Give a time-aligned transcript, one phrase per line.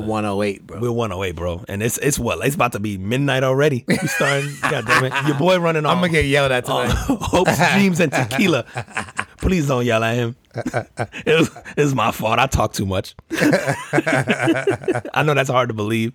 [0.00, 0.80] We 108, bro.
[0.80, 1.64] We're 108, bro.
[1.68, 2.44] And it's it's what?
[2.46, 3.84] It's about to be midnight already.
[3.86, 4.50] We starting.
[4.62, 5.12] God damn it.
[5.26, 5.86] Your boy running.
[5.86, 6.98] I'm gonna get yelled at on tonight.
[7.20, 8.64] hopes, dreams, and tequila.
[9.38, 10.36] Please don't yell at him.
[10.54, 12.38] It was, it was my fault.
[12.38, 13.14] I talk too much.
[13.32, 16.14] I know that's hard to believe,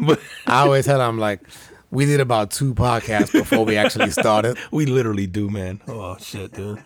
[0.00, 1.40] but I always tell them like,
[1.90, 4.56] we did about two podcasts before we actually started.
[4.70, 5.80] we literally do, man.
[5.86, 6.82] Oh shit, dude.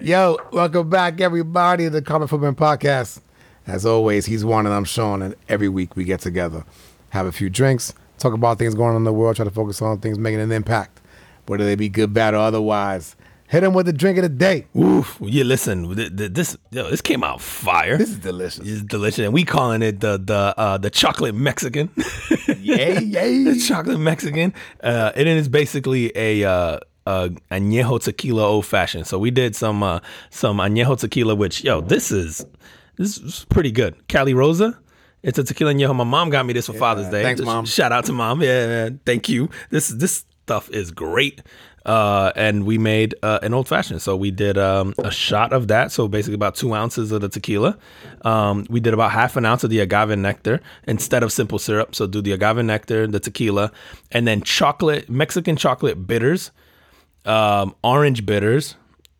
[0.00, 3.20] Yo, welcome back, everybody, to the Common Footman Podcast.
[3.66, 6.64] As always, he's one and I'm Sean, and every week we get together,
[7.10, 9.80] have a few drinks, talk about things going on in the world, try to focus
[9.80, 11.00] on things making an impact,
[11.46, 13.14] whether they be good, bad, or otherwise.
[13.48, 14.66] Hit him with the drink of the day.
[14.76, 15.18] Oof.
[15.20, 15.94] Yeah, listen.
[15.94, 17.98] th- th- This yo, this came out fire.
[17.98, 18.66] This is delicious.
[18.66, 21.90] It's delicious, and we calling it the the uh, the chocolate Mexican.
[22.60, 23.44] Yay, yay.
[23.44, 24.54] the chocolate Mexican.
[24.82, 29.06] Uh, and it is basically a uh, uh, añejo tequila old fashioned.
[29.06, 30.00] So we did some uh,
[30.30, 32.46] some añejo tequila, which yo, this is
[33.02, 33.96] this is pretty good.
[34.08, 34.78] Calirosa.
[35.22, 35.94] It's a tequila añejo.
[35.94, 37.22] My mom got me this for Father's Day.
[37.22, 37.64] thanks, Mom.
[37.64, 38.42] Shout out to mom.
[38.42, 39.00] Yeah, man.
[39.06, 39.50] thank you.
[39.70, 41.42] This this stuff is great.
[41.84, 44.00] Uh, and we made uh, an old fashioned.
[44.00, 45.90] So we did um, a shot of that.
[45.90, 47.76] So basically about two ounces of the tequila.
[48.22, 51.94] Um, we did about half an ounce of the agave nectar instead of simple syrup.
[51.94, 53.72] So do the agave nectar, the tequila,
[54.12, 56.52] and then chocolate, Mexican chocolate bitters,
[57.24, 58.76] um, orange bitters.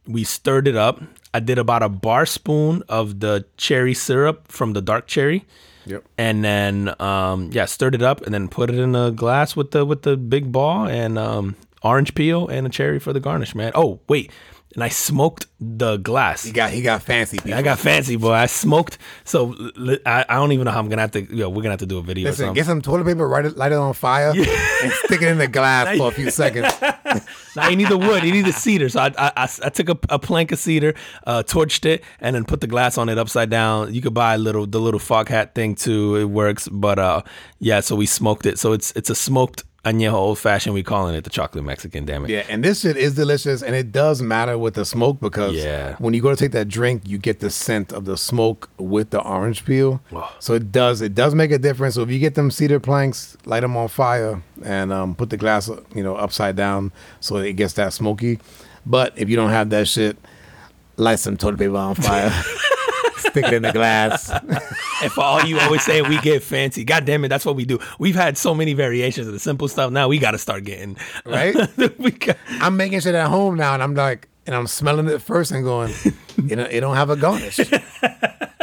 [0.06, 1.00] We stirred it up.
[1.34, 5.44] I did about a bar spoon of the cherry syrup from the dark cherry
[5.86, 6.04] Yep.
[6.16, 9.72] and then um, yeah, stirred it up and then put it in a glass with
[9.72, 13.54] the with the big ball and um, orange peel and a cherry for the garnish,
[13.54, 13.72] man.
[13.74, 14.30] Oh wait,
[14.74, 16.44] and I smoked the glass.
[16.44, 17.38] He got he got fancy.
[17.38, 17.54] People.
[17.54, 18.32] I got fancy, boy.
[18.32, 18.98] I smoked.
[19.24, 19.54] So
[20.06, 21.22] I, I don't even know how I'm gonna have to.
[21.22, 22.30] You know, we're gonna have to do a video.
[22.30, 25.38] Listen, get some toilet paper, light it, light it on fire, and stick it in
[25.38, 26.72] the glass for a few seconds.
[27.54, 28.24] Now you need the wood.
[28.24, 28.88] You need the cedar.
[28.88, 30.94] So I I, I, I took a, a plank of cedar,
[31.26, 33.94] uh, torched it, and then put the glass on it upside down.
[33.94, 36.16] You could buy a little the little fog hat thing too.
[36.16, 36.68] It works.
[36.68, 37.22] But uh,
[37.58, 37.80] yeah.
[37.80, 38.58] So we smoked it.
[38.58, 40.74] So it's it's a smoked añejo old fashioned.
[40.74, 42.04] We calling it the chocolate Mexican.
[42.04, 42.30] Damn it.
[42.30, 45.96] Yeah, and this shit is delicious, and it does matter with the smoke because Yeah.
[45.98, 49.10] when you go to take that drink, you get the scent of the smoke with
[49.10, 50.00] the orange peel.
[50.12, 50.32] Oh.
[50.38, 51.94] So it does it does make a difference.
[51.96, 55.36] So if you get them cedar planks, light them on fire, and um, put the
[55.36, 58.38] glass you know upside down so it gets that smoky.
[58.86, 60.16] But if you don't have that shit,
[60.96, 62.32] light some toilet paper on fire,
[63.22, 64.30] stick it in the glass.
[65.02, 67.64] And for all you always say we get fancy, god damn it, that's what we
[67.64, 67.80] do.
[67.98, 69.90] We've had so many variations of the simple stuff.
[69.90, 70.96] Now we got to start getting
[71.26, 71.56] uh, Right?
[71.98, 75.20] we got, I'm making shit at home now, and I'm like, and I'm smelling it
[75.20, 75.92] first and going,
[76.36, 77.58] you know, it don't have a garnish.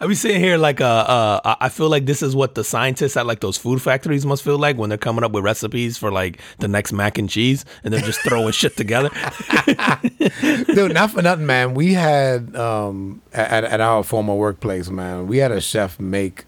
[0.00, 3.16] I be sitting here like uh, uh I- feel like this is what the scientists
[3.16, 6.12] at like those food factories must feel like when they're coming up with recipes for
[6.12, 9.10] like the next mac and cheese and they're just throwing shit together.
[10.66, 11.74] Dude, not for nothing, man.
[11.74, 15.26] We had um at, at our former workplace, man.
[15.26, 16.44] We had a chef make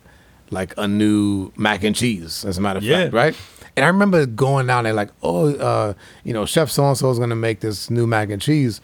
[0.51, 2.45] like a new mac and cheese.
[2.45, 3.05] As a matter of Yeah.
[3.05, 3.37] fact, right?
[3.77, 5.95] And I remember going down there like, oh, uh,
[6.25, 8.81] you know, Chef so and so is gonna make this new mac and cheese,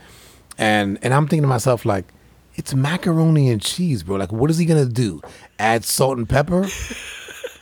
[0.59, 2.05] and and I'm thinking to myself like,
[2.57, 4.17] it's macaroni and cheese, bro.
[4.17, 5.21] Like, what is he gonna do?
[5.59, 6.67] Add salt and pepper?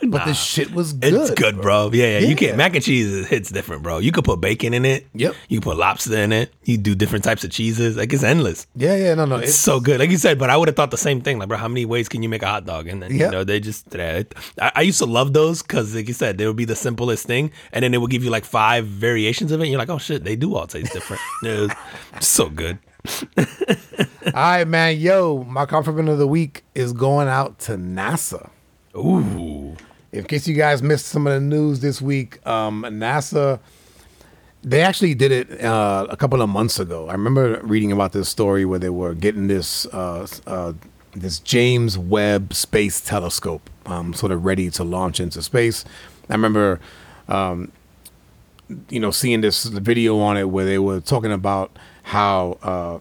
[0.07, 1.13] But the shit was good.
[1.13, 1.89] It's good, bro.
[1.91, 3.97] Yeah, yeah, You can't mac and cheese hits different, bro.
[3.97, 5.07] You could put bacon in it.
[5.15, 5.33] Yep.
[5.47, 6.53] You put lobster in it.
[6.63, 7.97] You do different types of cheeses.
[7.97, 8.67] Like it's endless.
[8.75, 9.37] Yeah, yeah, no, no.
[9.37, 9.99] It's so good.
[9.99, 11.39] Like you said, but I would have thought the same thing.
[11.39, 12.87] Like, bro, how many ways can you make a hot dog?
[12.87, 13.25] And then, Yeah.
[13.27, 14.23] you know, they just, yeah,
[14.61, 17.25] I, I used to love those because, like you said, they would be the simplest
[17.25, 17.51] thing.
[17.71, 19.63] And then it would give you like five variations of it.
[19.63, 21.21] And you're like, oh shit, they do all taste different.
[21.43, 21.71] it
[22.13, 22.77] was so good.
[23.37, 24.97] All right, man.
[24.97, 28.49] Yo, my compliment of the week is going out to NASA.
[28.95, 29.75] Ooh.
[30.11, 33.59] In case you guys missed some of the news this week, um, NASA
[34.65, 37.07] they actually did it uh, a couple of months ago.
[37.07, 40.73] I remember reading about this story where they were getting this uh, uh,
[41.13, 45.85] this James Webb Space Telescope um, sort of ready to launch into space.
[46.29, 46.79] I remember,
[47.27, 47.71] um,
[48.89, 52.57] you know, seeing this video on it where they were talking about how.
[52.61, 52.99] Uh,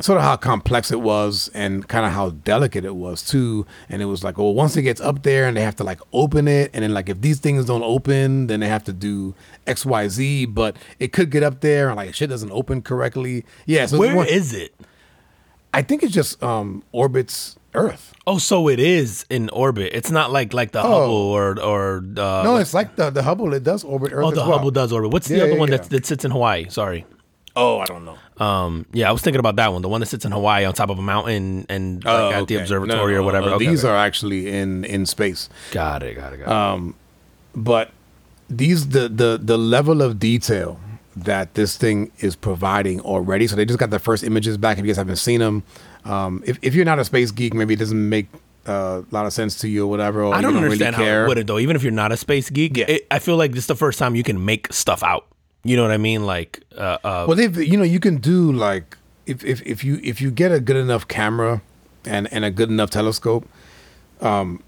[0.00, 3.64] sort of how complex it was and kind of how delicate it was too.
[3.88, 6.00] And it was like, well, once it gets up there and they have to like
[6.12, 9.36] open it, and then like if these things don't open, then they have to do
[9.68, 10.46] X, Y, Z.
[10.46, 13.44] But it could get up there and like shit doesn't open correctly.
[13.66, 14.74] Yeah, so Where more- is it?
[15.72, 18.14] I think it's just um orbits Earth.
[18.26, 19.92] Oh, so it is in orbit.
[19.92, 23.52] It's not like like the Hubble or or uh, No, it's like the the Hubble.
[23.54, 24.24] It does orbit Earth.
[24.24, 24.58] oh the well.
[24.58, 25.12] Hubble does orbit.
[25.12, 25.76] What's the other yeah, one yeah.
[25.78, 26.68] that that sits in Hawaii?
[26.68, 27.06] Sorry.
[27.56, 28.18] Oh, I don't know.
[28.38, 30.74] Um, yeah, I was thinking about that one, the one that sits in Hawaii on
[30.74, 33.50] top of a mountain and like, Oh, at the observatory No, no, or whatever.
[33.50, 33.92] no, Okay, These okay.
[33.92, 35.48] are actually in in space.
[35.70, 36.52] got it, got it, got it.
[36.52, 36.94] Um,
[37.54, 37.90] but
[38.50, 40.80] these the the the level of detail
[41.16, 43.46] that this thing is providing already.
[43.46, 44.78] So they just got the first images back.
[44.78, 45.62] If you guys haven't seen them,
[46.04, 48.26] um, if if you're not a space geek, maybe it doesn't make
[48.66, 50.24] uh, a lot of sense to you or whatever.
[50.24, 51.20] Or I don't you understand really care.
[51.26, 51.60] how it would though.
[51.60, 52.86] Even if you're not a space geek, Yeah.
[52.88, 55.26] it, I feel like this is the first time you can make stuff out.
[55.64, 56.26] You know what I mean?
[56.26, 59.98] Like, uh, uh, Well, they've you know you can do like if if if you
[60.02, 61.62] if you get a good enough camera
[62.04, 63.48] and and a good enough telescope,
[64.20, 64.62] um,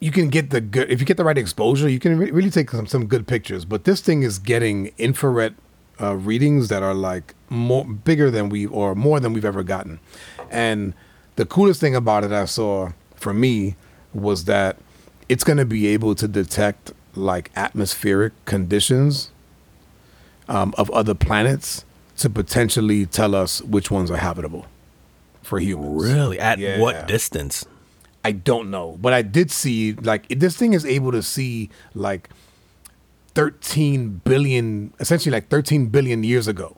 [0.00, 2.50] you can get the good if you get the right exposure, you can re- really
[2.50, 3.64] take some some good pictures.
[3.64, 5.54] But this thing is getting infrared
[6.00, 10.00] uh, readings that are like more bigger than we or more than we've ever gotten,
[10.50, 10.94] and
[11.36, 13.76] the coolest thing about it I saw for me
[14.12, 14.78] was that
[15.28, 19.30] it's going to be able to detect like atmospheric conditions
[20.48, 21.84] um, of other planets
[22.18, 24.66] to potentially tell us which ones are habitable
[25.42, 26.04] for humans.
[26.04, 26.78] really, at Yeah.
[26.80, 27.66] what distance?
[28.24, 32.30] I don't know, but I did see like this thing is able to see like
[33.34, 36.76] 13 billion, essentially like 13 billion years ago.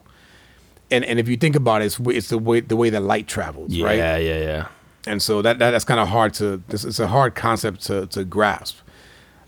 [0.90, 3.26] And and if you think about it, it's, it's the way the way that light
[3.26, 3.96] travels, Yeah, right?
[3.98, 4.38] yeah, yeah.
[4.40, 4.66] Yeah.
[5.08, 8.06] And so that, that that's kind of hard to this it's a hard concept to
[8.08, 8.78] to grasp.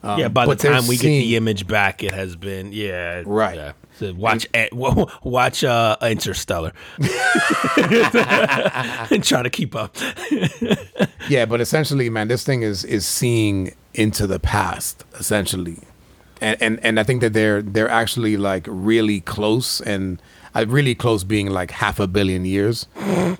[0.02, 3.56] Um, yeah, by the time we get the image back, it has been yeah, Right.
[3.56, 3.72] Yeah.
[3.98, 4.46] So watch
[5.22, 6.72] watch uh, Interstellar
[9.10, 9.96] and try to keep up.
[11.28, 15.76] Yeah, but essentially, man, this thing is is seeing into the past, essentially,
[16.40, 20.22] and and and I think that they're they're actually like really close, and
[20.54, 22.86] really close being like half a billion years,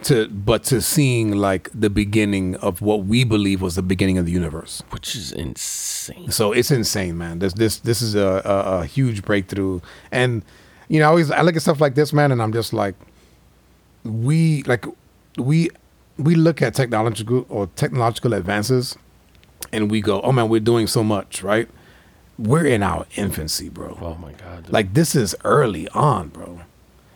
[0.05, 4.27] to but to seeing like the beginning of what we believe was the beginning of
[4.27, 4.83] the universe.
[4.91, 6.31] which is insane.
[6.31, 7.39] So it's insane, man.
[7.39, 9.81] This this this is a, a, a huge breakthrough,
[10.13, 10.43] and
[10.89, 12.95] you know, I always I look at stuff like this, man, and I'm just like,
[14.05, 14.85] we like
[15.37, 15.71] we
[16.19, 18.97] we look at technological or technological advances,
[19.73, 21.69] and we go, oh man, we're doing so much, right?
[22.39, 23.99] We're in our infancy, bro.
[24.01, 24.71] Oh my god!
[24.71, 26.61] Like this is early on, bro.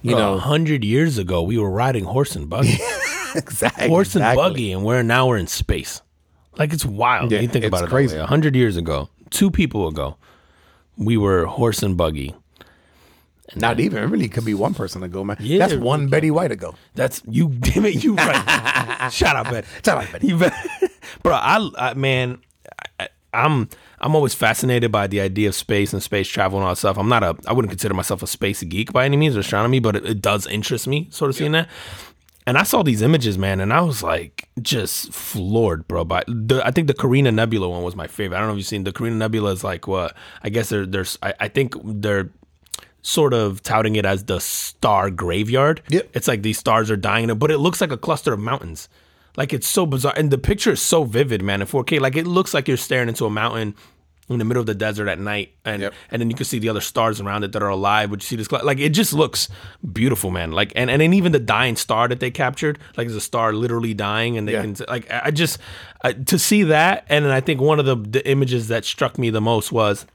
[0.02, 2.78] You know, a hundred years ago, we were riding horse and buggy,
[3.34, 4.42] exactly horse and exactly.
[4.42, 6.02] buggy, and we're now we're in space.
[6.58, 7.30] Like it's wild.
[7.30, 7.88] Yeah, you think about it.
[7.88, 8.16] crazy.
[8.16, 10.16] A hundred years ago, two people ago,
[10.96, 12.34] we were horse and buggy.
[13.54, 14.02] Not even.
[14.02, 15.36] It really could be one person ago, man.
[15.40, 16.74] Yeah, That's one Betty White ago.
[16.94, 17.48] That's you.
[17.60, 19.08] Damn it, you right.
[19.12, 19.66] Shout out, Betty.
[19.84, 20.26] Shout out, Betty.
[20.28, 20.54] You bet.
[21.22, 22.38] Bro, I, I man,
[22.98, 23.68] I, I'm
[24.02, 26.98] I'm always fascinated by the idea of space and space travel and all that stuff.
[26.98, 29.78] I'm not a I wouldn't consider myself a space geek by any means or astronomy,
[29.78, 31.68] but it, it does interest me, sort of seeing that.
[32.44, 36.04] And I saw these images, man, and I was like just floored, bro.
[36.04, 38.36] By the, I think the Carina Nebula one was my favorite.
[38.36, 40.84] I don't know if you've seen the Carina Nebula is like what I guess they're
[40.84, 42.30] there's I, I think they're
[43.02, 45.82] sort of touting it as the star graveyard.
[45.88, 46.10] Yep.
[46.14, 48.88] It's like these stars are dying, but it looks like a cluster of mountains.
[49.36, 51.62] Like it's so bizarre, and the picture is so vivid, man.
[51.62, 53.74] In 4K, like it looks like you're staring into a mountain
[54.32, 55.94] in the middle of the desert at night, and Yep.
[56.10, 58.10] and then you can see the other stars around it that are alive.
[58.10, 59.48] But you see this, like it just looks
[59.92, 60.52] beautiful, man.
[60.52, 63.52] Like and and then even the dying star that they captured, like there's a star
[63.52, 64.62] literally dying, and they Yeah.
[64.62, 65.58] can like I I just
[66.04, 69.18] I, to see that, and then I think one of the the images that struck
[69.18, 70.06] me the most was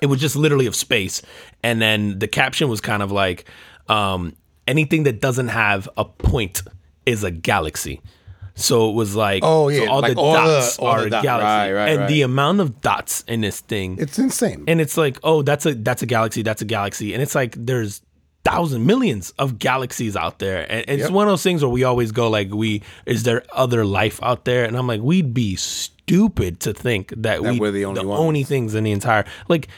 [0.00, 1.20] it was just literally of space
[1.62, 3.44] and then the caption was kind of like
[3.90, 4.34] um,
[4.66, 6.62] anything that doesn't have a point
[7.04, 8.00] is a galaxy
[8.62, 11.02] so it was like Oh, so yeah, all like the all the- dots all are
[11.04, 12.08] the dot- galaxy right, right, and right.
[12.08, 14.64] the amount of dots in this thing It's insane.
[14.68, 17.54] and it's like oh that's a that's a galaxy that's a galaxy and it's like
[17.58, 18.02] there's
[18.44, 21.12] thousand millions millions of galaxies out there and, and it's Yep.
[21.12, 24.44] one of those things where we always go like we is there other life out
[24.44, 28.04] there and i'm like we'd be stupid to think that, That we we're the only
[28.04, 28.18] ones.
[28.20, 29.68] only things in the entire like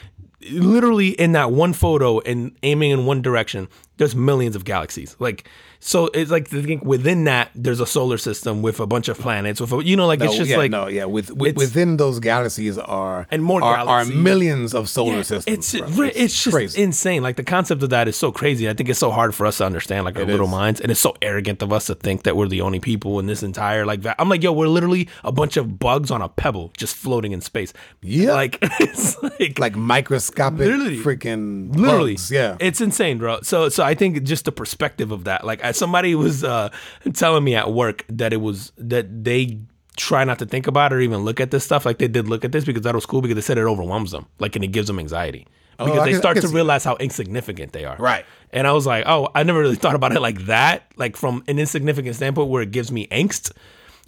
[0.51, 5.47] literally in that one photo and aiming in one direction there's millions of galaxies like
[5.87, 9.19] so it's like to think within that there's a solar system with a bunch of
[9.19, 11.05] planets with a, you know like No, it's just yeah, like no, yeah.
[11.05, 15.73] With, with within those galaxies are And more are, are millions of solar Yeah, systems.
[15.75, 16.07] It's bro.
[16.07, 16.81] it's, just crazy.
[16.81, 17.21] insane.
[17.21, 18.67] Like the concept of that is so crazy.
[18.67, 20.51] I think it's so hard for us to understand, like our It little is.
[20.51, 23.27] minds, and it's so arrogant of us to think that we're the only people in
[23.27, 24.01] this entire like.
[24.17, 27.41] I'm like, yo, we're literally a bunch of bugs on a pebble just floating in
[27.41, 27.73] space.
[28.01, 28.33] Yeah.
[28.33, 30.97] like it's like like microscopic Literally.
[30.97, 32.57] freaking literally bugs, yeah.
[32.59, 36.15] it's insane bro so so i think just the perspective of that like as somebody
[36.15, 36.69] was uh
[37.13, 39.59] telling me at work that it was that they
[39.97, 42.27] try not to think about it or even look at this stuff like they did
[42.27, 44.65] look at this because that was cool because they said it overwhelms them like and
[44.65, 47.85] it gives them anxiety because Oh, I they can- start to realize how insignificant they
[47.85, 48.25] are Right.
[48.51, 51.43] and i was like oh i never really thought about it like that like from
[51.47, 53.51] an insignificant standpoint where it gives me angst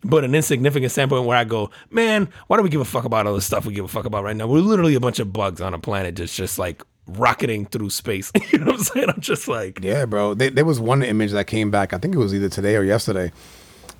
[0.04, 3.26] but an insignificant standpoint where I go, man, why do we give a fuck about
[3.26, 4.46] all the stuff we give a fuck about right now?
[4.46, 8.32] We're literally a bunch of bugs on a planet just just like rocketing through space.
[8.52, 9.10] you know what I'm saying?
[9.10, 10.34] I'm just like, Yeah, bro.
[10.34, 11.94] They, there was one image that came back.
[11.94, 13.32] I think it was either today or yesterday,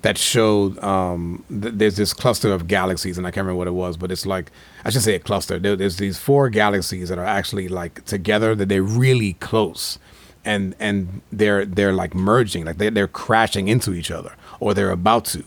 [0.02, 3.72] that showed um, th- there's this cluster of galaxies, and I can't remember what it
[3.72, 4.50] was, but it's like
[4.84, 5.58] I should say a cluster.
[5.58, 9.98] There, there's these four galaxies that are actually like together that they're really close,
[10.44, 14.92] and and they're they're like merging, like they they're crashing into each other, or they're
[14.92, 15.44] about to.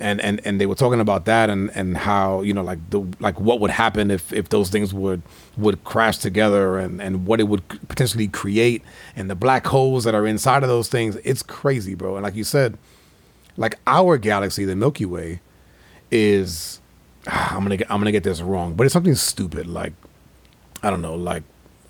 [0.00, 3.00] And, and, and they were talking about that and, and how you know like the
[3.20, 5.20] like what would happen if, if those things would
[5.58, 8.82] would crash together and, and what it would potentially create
[9.14, 12.34] and the black holes that are inside of those things it's crazy bro and like
[12.34, 12.78] you said
[13.60, 15.40] like our galaxy, the Milky Way,
[16.10, 16.80] is
[17.26, 19.92] ah, I'm gonna get, I'm gonna get this wrong, but it's something stupid like
[20.82, 21.42] I don't know, like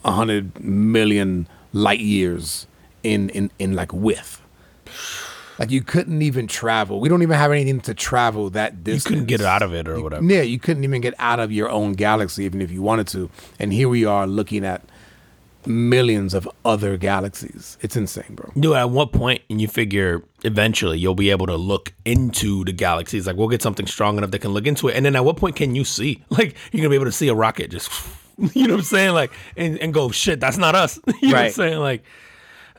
[0.05, 2.67] a hundred million light years
[3.03, 4.43] in in in like width.
[5.61, 7.01] Like you couldn't even travel.
[7.01, 9.05] We don't even have anything to travel that distance.
[9.05, 10.25] You couldn't get out of it or whatever.
[10.25, 13.29] Yeah, you couldn't even get out of your own galaxy even if you wanted to.
[13.59, 14.83] And here we are looking at
[15.67, 17.77] millions of other galaxies.
[17.83, 18.51] It's insane, bro.
[18.59, 22.73] Dude, at what point and you figure eventually you'll be able to look into the
[22.73, 23.27] galaxies?
[23.27, 24.97] Like we'll get something strong enough that can look into it.
[24.97, 26.25] And then at what point can you see?
[26.31, 27.91] Like you're gonna be able to see a rocket just
[28.55, 29.13] you know what I'm saying?
[29.13, 30.99] Like and, and go, shit, that's not us.
[31.21, 31.79] you know what I'm saying?
[31.81, 32.03] Like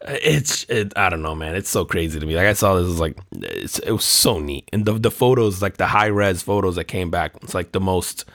[0.07, 1.55] it's it, I don't know, man.
[1.55, 2.35] It's so crazy to me.
[2.35, 5.77] Like I saw this, was like it was so neat, and the the photos, like
[5.77, 8.25] the high res photos that came back, it's like the most.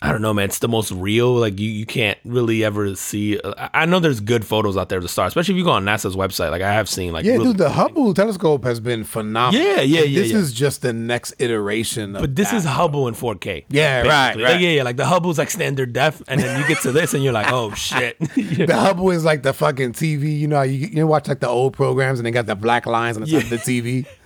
[0.00, 0.44] I don't know, man.
[0.44, 1.32] It's the most real.
[1.34, 3.40] Like you, you can't really ever see.
[3.74, 5.84] I know there's good photos out there of the stars, especially if you go on
[5.84, 6.50] NASA's website.
[6.52, 9.60] Like I have seen, like Yeah, really- dude, the Hubble telescope has been phenomenal.
[9.66, 10.38] Yeah, yeah, yeah, This yeah.
[10.38, 12.58] is just the next iteration of But this that.
[12.58, 13.64] is Hubble in 4K.
[13.68, 14.42] Yeah, right, basically.
[14.44, 14.60] Like, right.
[14.60, 14.82] yeah, yeah.
[14.84, 17.50] Like the Hubble's like standard def, and then you get to this, and you're like,
[17.50, 18.18] oh shit.
[18.36, 20.38] the Hubble is like the fucking TV.
[20.38, 23.16] You know, you you watch like the old programs and they got the black lines
[23.16, 24.06] on the side of the TV.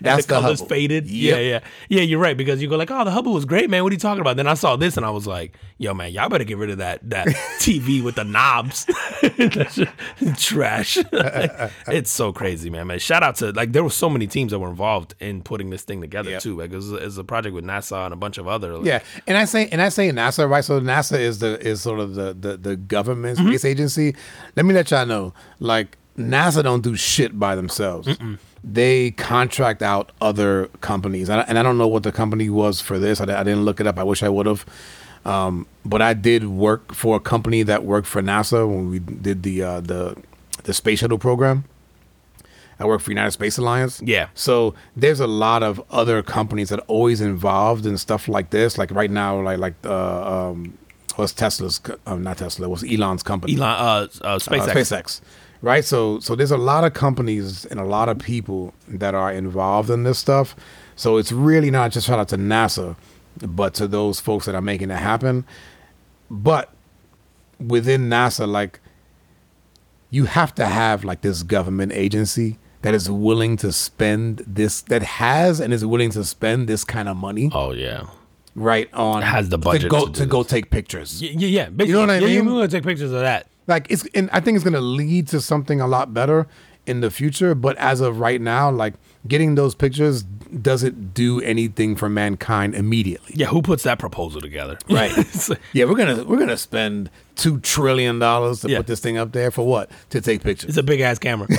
[0.04, 0.68] That's the colors Hubble.
[0.68, 1.06] faded.
[1.08, 1.36] Yep.
[1.36, 2.02] Yeah, yeah, yeah.
[2.02, 3.82] You're right because you go like, "Oh, the Hubble was great, man.
[3.82, 6.12] What are you talking about?" Then I saw this and I was like, "Yo, man,
[6.12, 7.26] y'all better get rid of that that
[7.58, 8.86] TV with the knobs.
[10.36, 10.98] Trash.
[11.88, 12.86] it's so crazy, man.
[12.86, 15.70] Man, shout out to like there were so many teams that were involved in putting
[15.70, 16.42] this thing together Yep.
[16.42, 16.56] too.
[16.58, 18.76] Like it was, it was a project with NASA and a bunch of other.
[18.76, 20.64] Like, Yeah, and I say and I say NASA, right?
[20.64, 23.48] So NASA is the is sort of the the, the government Mm-hmm.
[23.48, 24.14] space agency.
[24.56, 28.08] Let me let y'all know, like NASA don't do shit by themselves.
[28.62, 32.80] They contract out other companies, and I, and I don't know what the company was
[32.80, 33.20] for this.
[33.20, 33.98] I, I didn't look it up.
[33.98, 34.66] I wish I would have.
[35.24, 39.42] Um, but I did work for a company that worked for NASA when we did
[39.42, 40.16] the uh, the
[40.64, 41.64] the space shuttle program.
[42.78, 44.00] I work for United Space Alliance.
[44.02, 44.28] Yeah.
[44.34, 48.78] So there's a lot of other companies that are always involved in stuff like this.
[48.78, 50.78] Like right now, like like uh, um,
[51.16, 51.80] what's Tesla's?
[52.06, 52.68] Uh, not Tesla.
[52.68, 53.56] was Elon's company?
[53.56, 54.60] Elon, uh, uh, SpaceX.
[54.60, 55.20] Uh, SpaceX.
[55.62, 55.84] Right.
[55.84, 59.90] So so there's a lot of companies and a lot of people that are involved
[59.90, 60.56] in this stuff.
[60.96, 62.96] So it's really not just shout out to NASA,
[63.42, 65.44] but to those folks that are making it happen.
[66.30, 66.72] But
[67.58, 68.80] within NASA, like
[70.10, 75.02] you have to have like this government agency that is willing to spend this that
[75.02, 78.06] has and is willing to spend this kind of money Oh yeah.
[78.54, 81.20] right on Has the budget to go to to, go take pictures.
[81.22, 81.84] Yeah, yeah, yeah.
[81.84, 82.46] You know what I yeah, mean?
[82.46, 83.46] we're gonna take pictures of that.
[83.70, 86.46] Like it's and I think it's gonna lead to something a lot better
[86.86, 87.54] in the future.
[87.54, 88.94] But as of right now, like
[89.26, 93.32] getting those pictures doesn't do anything for mankind immediately.
[93.36, 94.76] Yeah, who puts that proposal together?
[94.90, 95.12] Right.
[95.72, 98.78] Yeah, we're gonna we're gonna spend two trillion dollars to Yeah.
[98.78, 99.90] put this thing up there for what?
[100.10, 100.68] To take pictures.
[100.70, 101.48] it's a big ass camera.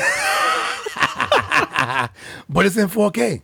[2.49, 3.41] But it's in 4K.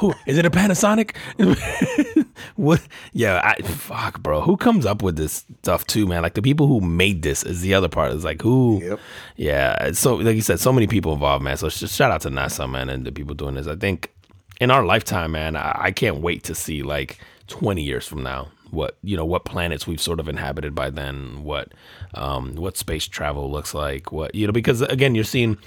[0.00, 0.46] Who is it?
[0.46, 1.14] A Panasonic?
[2.56, 2.80] what?
[3.12, 4.40] Yeah, I fuck, bro.
[4.40, 6.22] Who comes up with this stuff too, man?
[6.22, 8.12] Like the people who made this is the other part.
[8.12, 8.80] It's like who?
[8.82, 9.00] Yep.
[9.36, 9.92] Yeah.
[9.92, 11.58] So like you said, so many people involved, man.
[11.58, 13.66] So just shout out to NASA, man, and the people doing this.
[13.66, 14.10] I think
[14.58, 18.48] in our lifetime, man, I, I can't wait to see like 20 years from now
[18.70, 21.72] what you know what planets we've sort of inhabited by then what
[22.14, 25.58] um what space travel looks like what you know because again you're seeing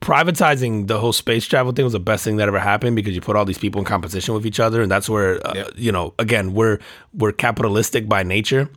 [0.00, 3.20] privatizing the whole space travel thing was the best thing that ever happened because you
[3.20, 5.70] put all these people in competition with each other and that's where uh, Yep.
[5.76, 6.78] you know again we're
[7.12, 8.68] we're capitalistic by nature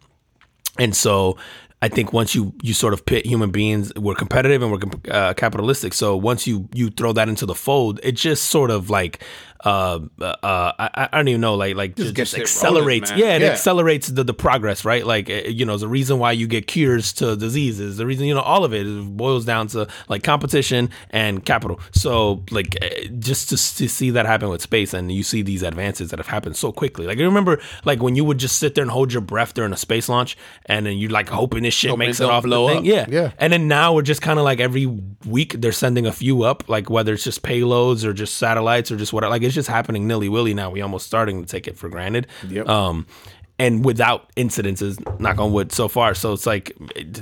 [0.80, 1.38] and so
[1.84, 5.34] I think once you you sort of pit human beings, we're competitive and we're uh,
[5.34, 5.94] capitalistic.
[5.96, 9.24] So once you you throw that into the fold, it just sort of like
[9.64, 10.36] uh, uh
[10.80, 13.10] I, I don't even know like like just, gets just accelerates.
[13.12, 13.20] man.
[13.20, 13.50] yeah, it Yeah.
[13.50, 15.06] accelerates the, the progress, right?
[15.06, 18.34] Like uh, you know, the reason why you get cures to diseases, the reason you
[18.34, 18.86] know all of it
[19.18, 21.80] boils down to like competition and capital.
[21.92, 25.64] So like uh, just to, to see that happen with space, and you see these
[25.64, 27.06] advances that have happened so quickly.
[27.06, 29.74] Like I remember like when you would just sit there and hold your breath during
[29.74, 32.36] a space launch, and then you're like hoping this shit Hoping makes it it don't
[32.36, 32.78] off the thing.
[32.80, 32.86] up.
[32.86, 33.32] Yeah, Yeah.
[33.38, 34.86] And then now we're just kind of like every
[35.26, 38.98] week they're sending a few up, like whether it's just payloads or just satellites or
[38.98, 39.24] just what.
[39.24, 40.70] Like it's just happening nilly willy now.
[40.70, 42.28] We almost starting to take it for granted.
[42.48, 42.70] Yep.
[42.70, 43.06] Um,
[43.60, 46.16] and without incidences, knock on wood, so far.
[46.16, 46.76] So it's like,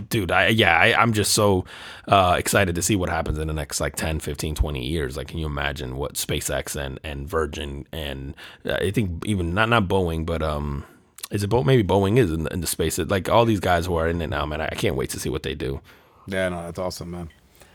[0.07, 1.65] dude, I, yeah, I, I'm just so
[2.07, 5.17] uh, excited to see what happens in the next like 10, 15, 20 years.
[5.17, 9.67] Like, can you imagine what SpaceX and, and Virgin and uh, I think even not
[9.67, 10.85] not Boeing, but um,
[11.31, 12.97] is it Bo- maybe Boeing is in the, in the space?
[12.99, 14.61] Like all these guys who are in it now, man.
[14.61, 15.81] I, I can't wait to see what they do.
[16.25, 17.29] Yeah, no, that's awesome, man.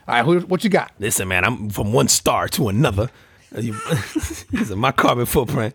[0.07, 0.93] All right, who, what you got?
[0.99, 3.11] Listen, man, I'm from one star to another.
[3.55, 5.75] Uh, my carbon footprint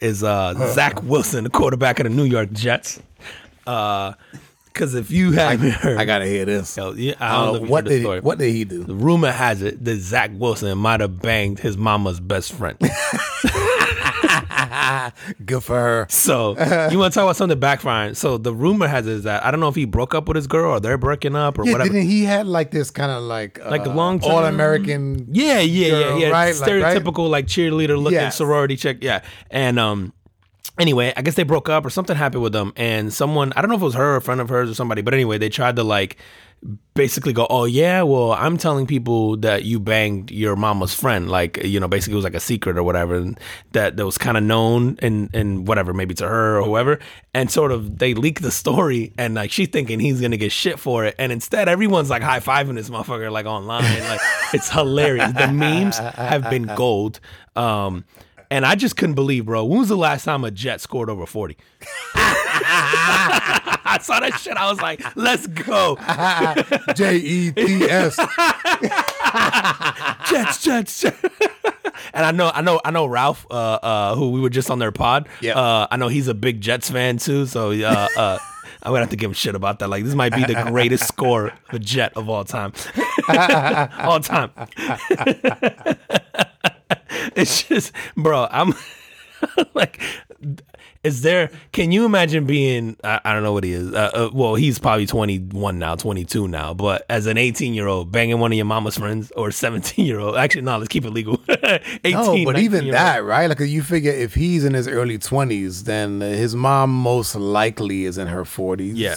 [0.00, 3.00] is uh, Zach Wilson, the quarterback of the New York Jets.
[3.64, 6.76] Because if you haven't heard, I gotta hear this.
[6.76, 8.20] Yo, yeah, I I don't know know, what did story.
[8.20, 8.84] what did he do?
[8.84, 12.78] the rumor has it that Zach Wilson might have banged his mama's best friend.
[15.44, 16.06] Good for her.
[16.10, 16.50] So
[16.90, 18.16] you want to talk about something backfiring?
[18.16, 20.36] So the rumor has it is that I don't know if he broke up with
[20.36, 21.90] his girl or they're breaking up or Yeah, whatever.
[21.92, 25.26] didn't he had like this kind of like uh, Like a long-term- all American?
[25.30, 26.28] Yeah, yeah, girl, yeah, yeah.
[26.30, 26.54] right?
[26.54, 26.96] Like, right?
[26.96, 28.36] Stereotypical like, cheerleader looking Yes.
[28.36, 28.98] sorority chick.
[29.02, 29.22] Yeah.
[29.50, 30.12] And um
[30.78, 33.68] anyway, I guess they broke up or something happened with them and someone I don't
[33.68, 35.48] know if it was her or a friend of hers or somebody, but anyway, they
[35.48, 36.18] tried to like
[36.94, 41.30] basically go, Oh yeah, well, I'm telling people that you banged your mama's friend.
[41.30, 43.38] Like, you know, basically it was like a secret or whatever, and
[43.72, 46.98] that that was kind of known and and whatever, maybe to her or whoever.
[47.34, 50.78] And sort of they leak the story and like she's thinking he's gonna get shit
[50.78, 51.14] for it.
[51.18, 53.84] And instead everyone's like high fiving this motherfucker like online.
[54.08, 54.20] Like
[54.52, 55.32] it's hilarious.
[55.32, 57.20] The memes have been gold.
[57.54, 58.04] Um
[58.50, 59.64] and I just couldn't believe, bro.
[59.64, 61.56] When was the last time a Jet scored over 40?
[63.90, 64.56] I saw that shit.
[64.56, 65.96] I was like, let's go.
[66.94, 68.16] J E T S.
[70.28, 71.24] Jets, Jets, Jets.
[72.12, 74.78] and I know, I know, I know Ralph, uh, uh, who we were just on
[74.78, 75.28] their pod.
[75.40, 75.58] Yeah.
[75.58, 77.46] Uh, I know he's a big Jets fan too.
[77.46, 78.38] So, uh, uh,
[78.82, 79.88] I'm gonna have to give him shit about that.
[79.88, 82.72] Like, this might be the greatest score of a Jet of all time.
[83.98, 84.50] all time.
[87.36, 88.46] it's just, bro.
[88.50, 88.74] I'm
[89.74, 90.00] like,
[91.04, 91.50] is there?
[91.72, 92.96] Can you imagine being?
[93.04, 93.92] I, I don't know what he is.
[93.92, 96.74] Uh, uh, well, he's probably 21 now, 22 now.
[96.74, 100.18] But as an 18 year old, banging one of your mama's friends, or 17 year
[100.18, 100.36] old.
[100.36, 101.40] Actually, no, let's keep it legal.
[101.48, 102.12] 18.
[102.12, 103.46] No, but even that, right?
[103.46, 108.18] Like you figure if he's in his early twenties, then his mom most likely is
[108.18, 108.94] in her forties.
[108.94, 109.16] Yeah.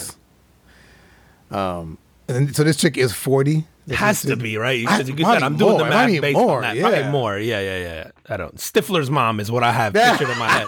[1.50, 1.98] Um.
[2.28, 3.66] And so this chick is forty.
[3.88, 4.86] It has to be right.
[4.88, 5.80] I- Because you said I'm doing more.
[5.84, 6.76] the math based more, on that.
[6.76, 6.82] yeah.
[6.90, 7.38] Probably more.
[7.40, 8.12] Yeah, yeah, yeah.
[8.30, 8.56] I don't.
[8.56, 10.68] Stifler's mom is what I have pictured in my head.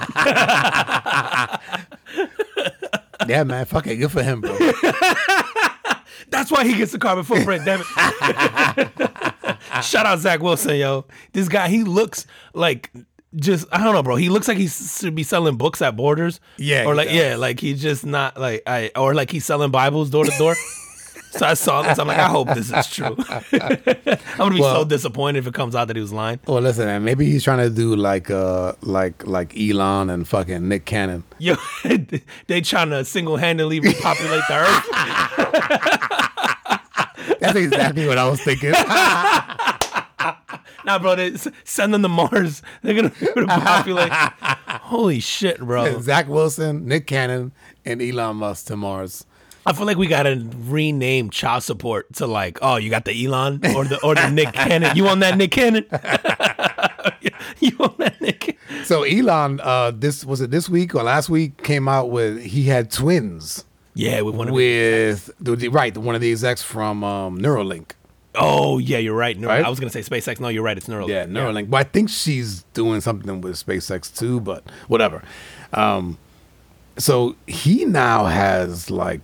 [3.28, 3.66] Yeah, man.
[3.66, 3.96] Fuck it.
[3.98, 4.52] Good for him, bro.
[6.30, 7.64] That's why he gets the carbon footprint.
[7.64, 7.88] Damn it!
[9.84, 11.06] Shout out Zach Wilson, yo.
[11.32, 12.92] This guy, he looks like
[13.36, 14.16] just I don't know, bro.
[14.18, 16.42] He looks like he should be selling books at Borders.
[16.58, 20.10] Yeah, or like yeah, like he's just not like I or like he's selling Bibles
[20.10, 20.56] door to door.
[21.34, 21.98] So I saw this.
[21.98, 23.16] I'm like, I hope this is true.
[23.30, 23.42] I'm
[24.38, 26.40] gonna be so disappointed if it comes out that he was lying.
[26.46, 27.04] Well, listen, man.
[27.04, 31.24] Maybe he's trying to do like uh like like Elon and fucking Nick Cannon.
[31.40, 31.56] Yo,
[32.48, 34.90] they trying to single handedly repopulate the earth.
[37.40, 38.74] That's exactly what I was thinking.
[40.86, 42.62] Nah, bro, they send them to Mars.
[42.84, 44.12] They're gonna, gonna populate.
[44.12, 46.00] Holy shit, bro!
[46.02, 47.54] Zach Wilson, Nick Cannon,
[47.86, 49.26] and Elon Musk to Mars.
[49.66, 53.62] I feel like we gotta rename child support to like, oh, you got the Elon
[53.76, 54.96] or the or the Nick Cannon.
[54.98, 55.86] You want that Nick Cannon?
[57.60, 58.58] you on that Nick?
[58.84, 62.64] So Elon, uh, this was it this week or last week came out with he
[62.64, 64.54] had twins Yeah, we want to.
[64.54, 67.92] with the, the- right one of the execs from um, Neuralink.
[68.36, 69.38] Oh yeah, you're right.
[69.38, 69.64] Neuro- Right?
[69.66, 70.40] I was gonna say SpaceX.
[70.40, 70.76] No, you're right.
[70.78, 71.10] It's Neuralink.
[71.10, 71.70] Yeah, Neuralink.
[71.70, 74.40] But I think she's doing something with SpaceX too.
[74.42, 75.22] But whatever.
[75.72, 76.18] Um,
[76.98, 79.22] so he now has like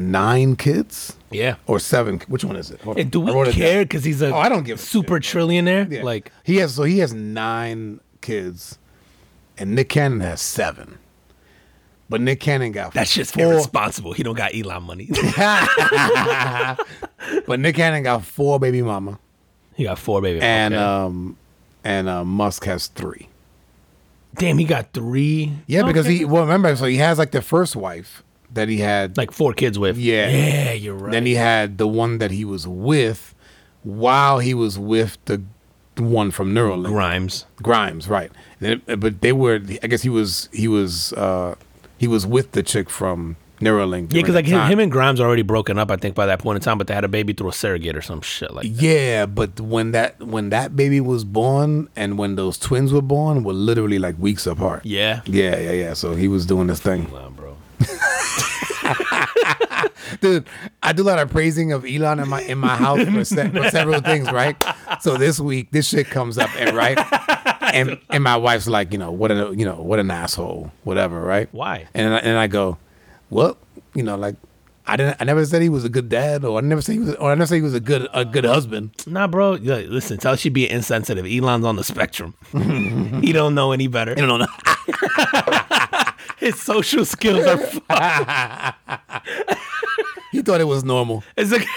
[0.00, 1.56] nine kids Yeah.
[1.66, 2.20] or seven.
[2.28, 2.80] Which one is it?
[2.82, 3.84] Hold Hey, do I we care?
[3.84, 5.90] Because he's a Oh, I don't give a super trillionaire.
[5.90, 6.02] Yeah.
[6.02, 8.78] Like, he has so he has nine kids,
[9.58, 10.98] and Nick Cannon has seven.
[12.08, 13.44] But Nick Cannon got that's just four.
[13.52, 14.12] irresponsible.
[14.14, 15.08] He don't got Elon money.
[17.46, 19.18] but Nick Cannon got four baby mama,
[19.74, 20.40] he got four baby.
[20.40, 20.82] and Okay.
[20.82, 21.36] um,
[21.84, 23.28] and uh, Musk has three.
[24.34, 25.52] damn, he got three.
[25.66, 28.22] Yeah, because he well remember so he has like the first wife
[28.54, 29.16] that he had.
[29.16, 29.96] like four kids with.
[29.98, 30.28] Yeah.
[30.28, 31.12] yeah, you're right.
[31.12, 33.34] Then he had the one that he was with
[33.82, 35.42] while he was with the
[35.96, 36.86] one from Neuralink.
[36.86, 37.46] Grimes.
[37.62, 38.30] Grimes, right?
[38.60, 39.60] But they were.
[39.82, 40.48] I guess he was.
[40.52, 41.12] He was.
[41.14, 41.54] uh
[41.98, 44.12] He was with the chick from Neuralink.
[44.12, 45.90] Yeah, because like him, him and Grimes are already broken up.
[45.90, 47.94] I think by that point in time, but they had a baby through a surrogate
[47.94, 48.64] or some shit like.
[48.64, 48.82] that.
[48.82, 53.44] Yeah, but when that when that baby was born and when those twins were born
[53.44, 54.84] were literally like weeks apart.
[54.86, 55.20] Yeah.
[55.26, 55.92] Yeah, yeah, yeah.
[55.94, 57.04] So he was doing this thing.
[57.04, 57.56] Bro.
[60.20, 60.46] Dude,
[60.82, 63.50] I do a lot of praising of Elon in my in my house for, se-
[63.50, 64.62] for several things, right?
[65.00, 66.98] So this week, this shit comes up, and right,
[67.62, 71.20] and and my wife's like, you know, what a you know what an asshole, whatever,
[71.20, 71.48] right?
[71.52, 71.86] Why?
[71.94, 72.78] And I, and I go,
[73.30, 73.56] well,
[73.94, 74.34] you know, like
[74.86, 76.98] I didn't, I never said he was a good dad, or I never said he
[76.98, 78.90] was, or I never said he was a good a good husband.
[79.06, 79.52] Nah, bro.
[79.52, 81.24] Listen, tell she be insensitive.
[81.26, 82.34] Elon's on the spectrum.
[83.22, 84.14] he don't know any better.
[84.16, 84.46] You know, no.
[86.40, 87.60] His social skills are.
[87.90, 89.22] F-
[90.32, 91.22] he thought it was normal.
[91.36, 91.64] it's like,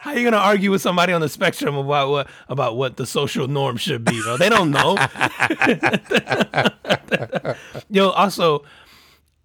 [0.00, 3.46] how you gonna argue with somebody on the spectrum about what about what the social
[3.48, 4.36] norm should be, bro?
[4.36, 4.96] They don't know.
[7.90, 8.64] Yo, also,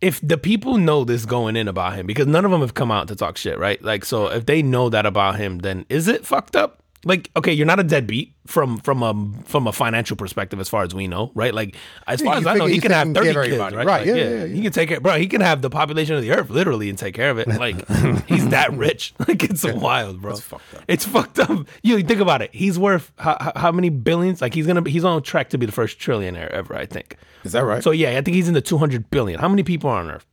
[0.02, 2.92] if the people know this going in about him, because none of them have come
[2.92, 3.82] out to talk shit, right?
[3.84, 6.83] Like, so if they know that about him, then is it fucked up?
[7.06, 9.14] Like, okay, you're not a deadbeat from from a
[9.46, 11.54] from a financial perspective, as far as we know, right?
[11.54, 11.76] Like,
[12.08, 13.74] as Yeah, far as I know, he can have thirty kids, right?
[13.74, 14.64] Right, Like, yeah, yeah, He yeah.
[14.64, 15.18] can take care, bro.
[15.18, 17.48] He can have the population of the earth literally and take care of it.
[17.60, 17.86] Like,
[18.28, 19.14] he's that rich.
[19.28, 20.36] Like, it's wild, bro.
[20.38, 20.84] fucked up.
[20.88, 21.68] It's fucked up.
[21.82, 22.52] You think about it.
[22.54, 24.42] He's worth how, how- many billions?
[24.42, 26.76] Like, he's gonna be, he's on track to be the first trillionaire ever.
[26.76, 27.18] I think.
[27.44, 27.84] Is that right?
[27.84, 29.40] So yeah, I think he's in the two hundred billion.
[29.42, 30.26] How many people are on Earth?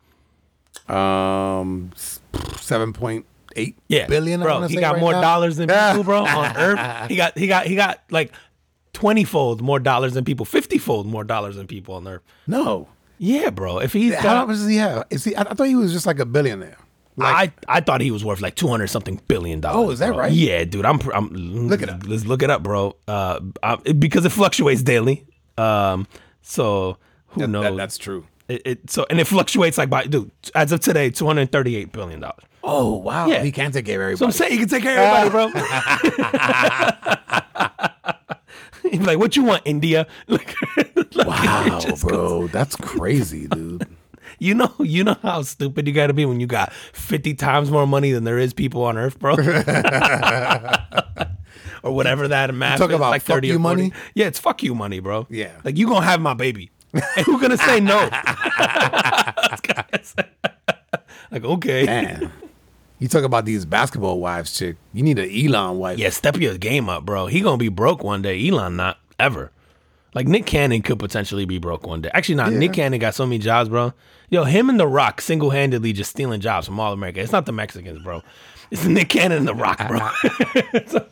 [0.88, 1.90] um,
[2.58, 4.40] seven point eight Yeah, billion.
[4.40, 4.62] Bro.
[4.68, 5.20] He got right more now.
[5.20, 7.08] dollars than people, bro, on Earth.
[7.10, 8.32] He got he got he got like
[8.92, 12.22] twenty fold more dollars than people, fifty fold more dollars than people on Earth.
[12.46, 13.78] No, Yeah, bro.
[13.78, 15.06] If he's how got, much does he have?
[15.10, 15.34] Is he?
[15.36, 16.76] I, I thought he was just like a billionaire.
[17.22, 19.88] I I thought he was worth like two hundred something billion dollars.
[19.88, 20.18] Oh, is that bro.
[20.20, 20.32] right?
[20.32, 20.86] Yeah, dude.
[20.86, 21.28] I'm I'm
[21.68, 22.02] Look it up.
[22.06, 22.96] Let's look it up, bro.
[23.06, 25.26] Uh, I, because it fluctuates daily.
[25.58, 26.06] Um,
[26.40, 26.96] so
[27.28, 27.64] who knows?
[27.64, 28.26] That- that's true.
[28.48, 30.30] It, it so and it fluctuates like by dude.
[30.54, 32.42] As of today, two hundred thirty eight billion dollars.
[32.62, 33.42] Oh wow, Yeah.
[33.42, 34.18] he can take care of everybody.
[34.18, 35.60] So I'm saying you can take care of everybody, bro.
[38.90, 40.54] Be like, "What you want, India?" Like,
[41.26, 43.86] wow, bro, that's crazy, dude.
[44.38, 47.70] You know, you know how stupid you got to be when you got fifty times
[47.70, 49.34] more money than there is people on Earth, bro.
[51.82, 53.92] or whatever that math talk about like fuck thirty you money?
[54.14, 55.26] Yeah, it's fuck you money, bro.
[55.30, 55.52] Yeah.
[55.64, 58.08] like you gonna have my baby, and who gonna say no?
[61.30, 62.28] like okay,
[63.00, 64.76] you talk about these basketball wives, chick.
[64.92, 65.98] You need an Elon wife.
[65.98, 67.26] yeah, step your game up, bro.
[67.26, 68.48] He gonna be broke one day.
[68.48, 69.50] Elon not ever.
[70.14, 72.10] Like Nick Cannon could potentially be broke one day.
[72.12, 72.52] Actually, not.
[72.52, 73.92] Nick Cannon got so many jobs, bro.
[74.28, 77.20] Yo, him and The Rock single handedly just stealing jobs from all America.
[77.20, 78.22] It's not the Mexicans, bro.
[78.70, 80.08] It's Nick Cannon and The Rock, bro.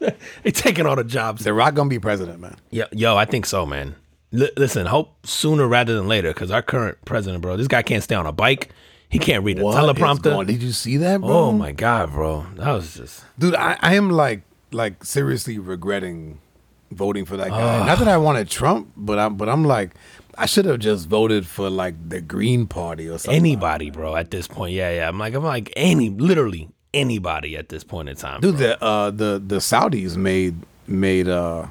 [0.43, 1.45] they taking all the jobs.
[1.45, 2.57] The Rock gonna be president, man.
[2.71, 3.95] Yo, yo, I think so, man.
[4.33, 8.03] L- listen, hope sooner rather than later, because our current president, bro, this guy can't
[8.03, 8.71] stay on a bike.
[9.09, 10.23] He can't read a What teleprompter.
[10.25, 11.31] going- Did you see that, bro?
[11.31, 13.25] Oh my god, bro, that was just.
[13.39, 16.41] dude, I, I am like like seriously regretting
[16.91, 17.87] voting for that guy.
[17.87, 19.93] Not that I wanted Trump, but I'm but I'm like
[20.37, 23.35] I should have just voted for like the Green Party or something.
[23.41, 24.15] anybody, bro.
[24.15, 25.09] At this point, yeah, yeah.
[25.09, 28.41] I'm like, I'm like any, literally anybody at this point in time.
[28.41, 28.67] dude, bro.
[28.67, 30.55] the uh the the Saudis made
[30.87, 31.67] made uh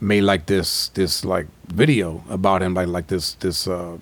[0.00, 3.98] made like this this like video about him like like this this uh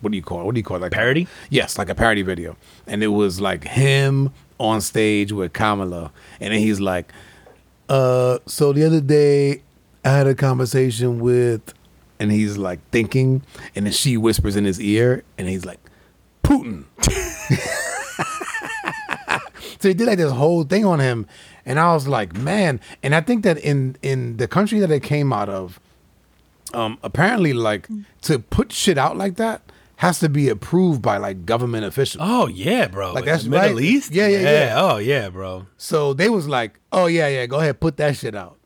[0.00, 0.44] what do you call it?
[0.44, 0.80] What do you call it?
[0.80, 1.28] Like Parody?
[1.50, 2.56] Yes, like a parody video.
[2.86, 6.12] And it was like him on stage with Kamala.
[6.40, 7.12] And then he's like,
[7.88, 9.62] uh, so the other day
[10.04, 11.74] I had a conversation with
[12.20, 13.42] and he's like thinking,
[13.74, 15.80] and then she whispers in his ear, and he's like,
[16.44, 16.84] Putin.
[19.80, 21.26] so he did like this whole thing on him,
[21.64, 22.78] and I was like, man.
[23.02, 25.80] And I think that in in the country that it came out of,
[26.74, 27.88] um, apparently like
[28.22, 29.62] to put shit out like that
[30.00, 32.24] has to be approved by like government officials.
[32.26, 33.12] Oh yeah, bro.
[33.12, 33.84] Like, that's the Middle right.
[33.84, 34.12] East.
[34.12, 34.74] Yeah, yeah, yeah.
[34.78, 35.66] Oh yeah, bro.
[35.76, 38.56] So they was like, "Oh yeah, yeah, go ahead, put that shit out."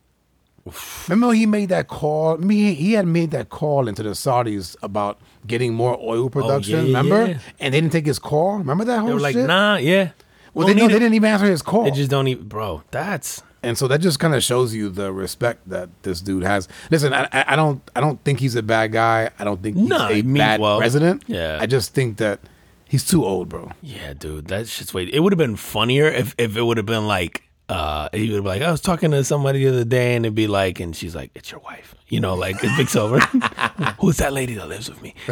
[1.08, 2.38] Remember when he made that call?
[2.38, 6.74] Me, he had made that call into the Saudis about getting more oil oh, production.
[6.74, 7.26] Oh, yeah, yeah, remember?
[7.32, 7.38] yeah.
[7.58, 8.58] And they didn't take his call.
[8.58, 9.46] Remember that whole They were like, shit?
[9.48, 10.10] nah, yeah.
[10.54, 11.82] Well, Don't they, no, they didn't even answer his call.
[11.82, 12.84] They just don't even, bro.
[12.92, 16.68] That's and so that just kind of shows you the respect that this dude has.
[16.90, 19.30] Listen, I, I don't, I don't think he's a bad guy.
[19.38, 21.24] I don't think he's Nah, a bad well, president.
[21.26, 21.58] yeah.
[21.60, 22.40] I just think that
[22.88, 23.70] he's too old, bro.
[23.82, 24.46] yeah, dude.
[24.48, 25.08] That's just wait.
[25.12, 27.42] It would have been funnier if if it would have been like.
[27.66, 30.34] Uh, he would be like, I was talking to somebody the other day, and it'd
[30.34, 33.18] be like, and she's like, "It's your wife," you know, like it picks over.
[34.00, 35.14] Who's that lady that lives with me?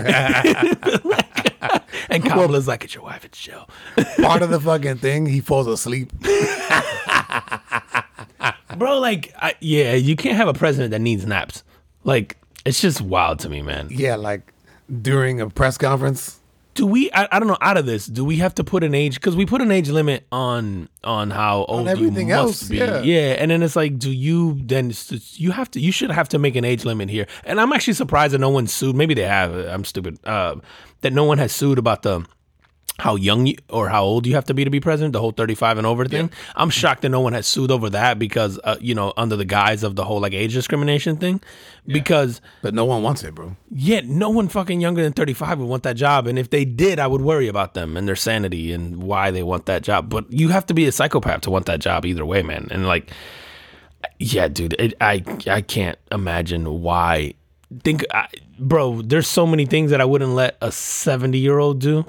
[2.09, 3.27] and Kamala's like, "It's your wife.
[3.27, 3.67] It's Joe."
[4.23, 6.11] Part of the fucking thing, he falls asleep.
[8.77, 11.63] bro like I, yeah you can't have a president that needs naps
[12.05, 14.53] like it's just wild to me man Yeah, like
[15.01, 16.39] during a press conference.
[16.75, 18.95] do we I, I don't know out of this do we have to put an
[18.95, 22.69] age because we put an age limit on on how old everything you must else,
[22.69, 23.37] be yeah.
[23.39, 24.93] and then it's like do you then
[25.35, 27.95] you have to you should have to make an age limit here and i'm actually
[27.95, 30.55] surprised that no one sued maybe they have i'm stupid uh
[31.03, 32.25] that no one has sued about the
[33.03, 35.33] how young you, or how old you have to be to be president, the whole
[35.33, 36.31] 35 and over thing.
[36.55, 39.45] I'm shocked that no one has sued over that because, uh, you know, under the
[39.45, 41.41] guise of the whole like age discrimination thing.
[41.85, 43.57] Because, But no one wants it, bro.
[43.73, 46.29] yet no one fucking younger than 35 would want that job.
[46.29, 49.43] And if they did, I would worry about them and their sanity and why they
[49.43, 50.09] want that job.
[50.09, 52.69] But you have to be a psychopath to want that job either way, man.
[52.71, 53.11] And like,
[54.21, 57.35] yeah, dude, it, I I can't imagine why.
[57.83, 58.29] Think, I,
[58.61, 62.05] bro, there's so many things that I wouldn't let a 70 year old do.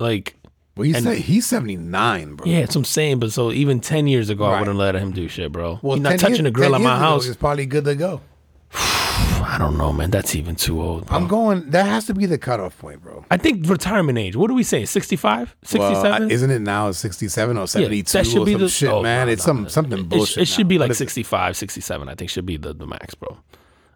[0.00, 0.34] Like,
[0.76, 2.46] Well, he said he's 79, bro.
[2.46, 3.18] yeah, that's what I'm saying.
[3.20, 5.78] But so even 10 years ago, I wouldn't let him do shit, bro.
[5.82, 7.26] Well, He's not touching years- a grill 10 at my house.
[7.26, 8.20] It's probably good to go.
[8.74, 10.10] I don't know, man.
[10.10, 11.06] That's even too old.
[11.06, 11.16] Bro.
[11.16, 11.70] I'm going.
[11.70, 13.24] That has to be the cutoff point, bro.
[13.30, 14.36] I think retirement age.
[14.36, 14.84] What do we say?
[14.84, 15.56] 65?
[15.64, 16.02] 67?
[16.22, 19.26] Well, isn't it now 67 or 72 that should be the- shit, oh, man?
[19.26, 20.42] no, it's no, some something It, bullshit.
[20.42, 20.68] it should now.
[20.68, 22.08] be like is 65, 67.
[22.08, 23.36] I think should be the, the max, bro.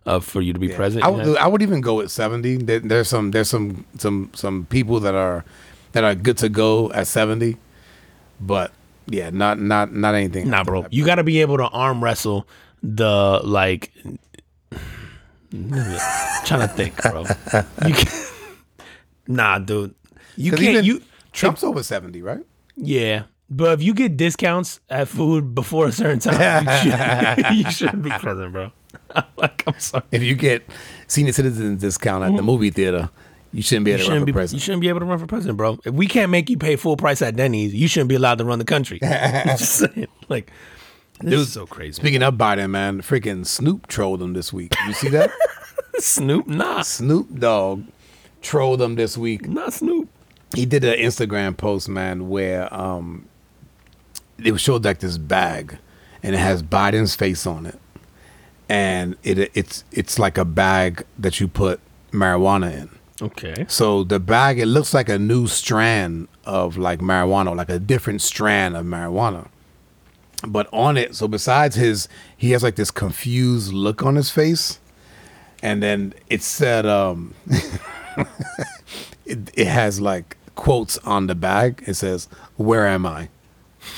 [0.07, 1.03] Uh, for you to be present.
[1.03, 1.37] I would.
[1.38, 2.57] I would even go with 70.
[2.59, 5.45] There, there's some there's some some some people that are
[5.94, 7.57] that are good to go at 70,
[8.40, 8.72] but
[9.07, 10.50] yeah, not not not anything.
[10.50, 10.87] Nah, bro.
[10.90, 12.46] You got to be able to arm wrestle
[12.83, 13.92] the like.
[16.44, 17.24] trying to think, bro.
[17.87, 18.12] You can,
[19.28, 19.94] nah, dude.
[20.37, 20.85] You can't.
[20.85, 21.02] You
[21.33, 22.44] Trump's over 70, right?
[22.76, 27.70] yeah, but if you get discounts at food before a certain time, you, should, you
[27.70, 28.72] shouldn't be president, bro.
[29.37, 30.04] like, I'm sorry.
[30.11, 30.64] If you get
[31.07, 33.11] senior citizen discount at the movie theater,
[33.55, 34.31] you shouldn't be You able to run for be.
[34.31, 34.62] You president.
[34.62, 35.79] shouldn't be able to run for president, bro.
[35.85, 38.45] If we can't make you pay full price at Denny's, you shouldn't be allowed to
[38.45, 38.99] run the country.
[39.03, 40.51] Just saying, like,
[41.21, 41.93] this is so crazy.
[41.93, 44.75] Speaking of Biden, man, freaking Snoop trolled him this week.
[44.88, 45.31] You see that?
[45.99, 47.85] Snoop, nah, Snoop Dogg
[48.43, 49.47] trolled him this week.
[49.49, 50.09] not Snoop.
[50.57, 53.27] he did an Instagram post, man, where um,
[54.38, 55.79] it showed like this bag,
[56.25, 57.79] and it has Biden's face on it,
[58.69, 61.79] and it it's it's like a bag that you put
[62.11, 62.90] marijuana in.
[63.22, 63.66] Okay.
[63.68, 68.22] So the bag it looks like a new strand of like marijuana, like a different
[68.22, 69.48] strand of marijuana.
[70.46, 74.79] But on it, so besides his, he has like this confused look on his face,
[75.62, 77.35] and then it said, um,
[79.24, 81.83] it, it has like quotes on the bag.
[81.87, 83.31] It says, "Where am I?"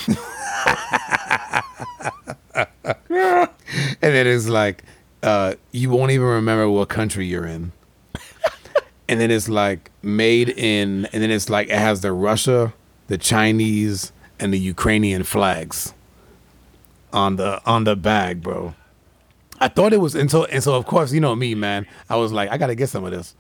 [3.11, 3.49] and
[4.01, 4.83] then it's like,
[5.23, 7.73] uh, you won't even remember what country you're in.
[9.09, 12.73] And then it's like made in, and then it's like it has the Russia,
[13.09, 15.95] the Chinese, and the Ukrainian flags
[17.13, 18.75] on the on the bag, bro.
[19.59, 21.87] I thought it was, and so and so of course you know me, man.
[22.11, 23.35] I was like, I gotta get some of this,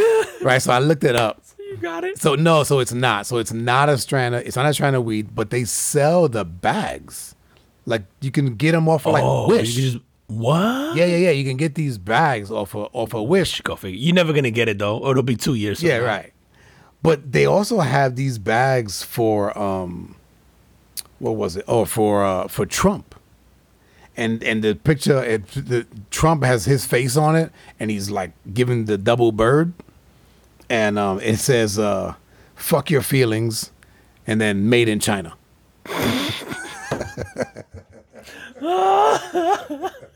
[0.42, 0.60] right?
[0.60, 1.40] So I looked it up.
[1.44, 2.18] So you got it.
[2.18, 3.26] So no, so it's not.
[3.26, 6.28] So it's not a strand of, it's not a strand of weed, but they sell
[6.28, 7.34] the bags.
[7.86, 9.76] Like you can get them off of like oh, Wish.
[9.76, 10.04] You just,
[10.38, 10.96] what?
[10.96, 11.30] yeah, yeah, yeah.
[11.30, 13.60] You can get these bags off a off of Wish.
[13.62, 13.98] Go figure.
[13.98, 15.80] You're never gonna get it though, or it'll be two years.
[15.80, 16.06] from Yeah, now.
[16.06, 16.32] right.
[17.02, 20.14] But they also have these bags for um
[21.18, 21.64] what was it?
[21.68, 23.14] Oh, for uh for Trump.
[24.16, 28.32] And and the picture it, the Trump has his face on it and he's like
[28.52, 29.72] giving the double bird
[30.68, 32.14] and um it says uh
[32.54, 33.70] fuck your feelings
[34.26, 35.32] and then made in China.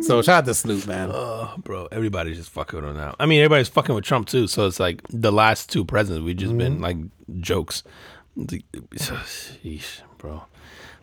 [0.00, 1.10] so shout out to Snoop, man.
[1.12, 3.14] Oh, bro, everybody's just fucking with him now.
[3.18, 4.46] I mean, everybody's fucking with Trump too.
[4.46, 6.82] So it's like the last two presidents, we've just been mm-hmm.
[6.82, 6.96] like
[7.40, 7.82] jokes.
[8.36, 10.44] Sheesh, bro,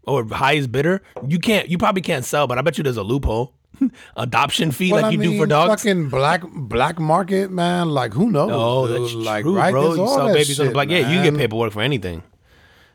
[0.04, 1.02] or highest bidder?
[1.28, 1.70] You can't.
[1.70, 3.54] You probably can't sell, but I bet you there's a loophole.
[4.18, 5.84] adoption fee Well, like I you do for dogs.
[5.84, 7.90] Fucking black black market, man.
[7.90, 8.52] Like who knows?
[8.52, 9.02] Oh, dude?
[9.02, 9.94] that's like true, right, bro.
[9.94, 10.90] You sell babies on the shit, block.
[10.90, 12.24] Yeah, you get paperwork for anything.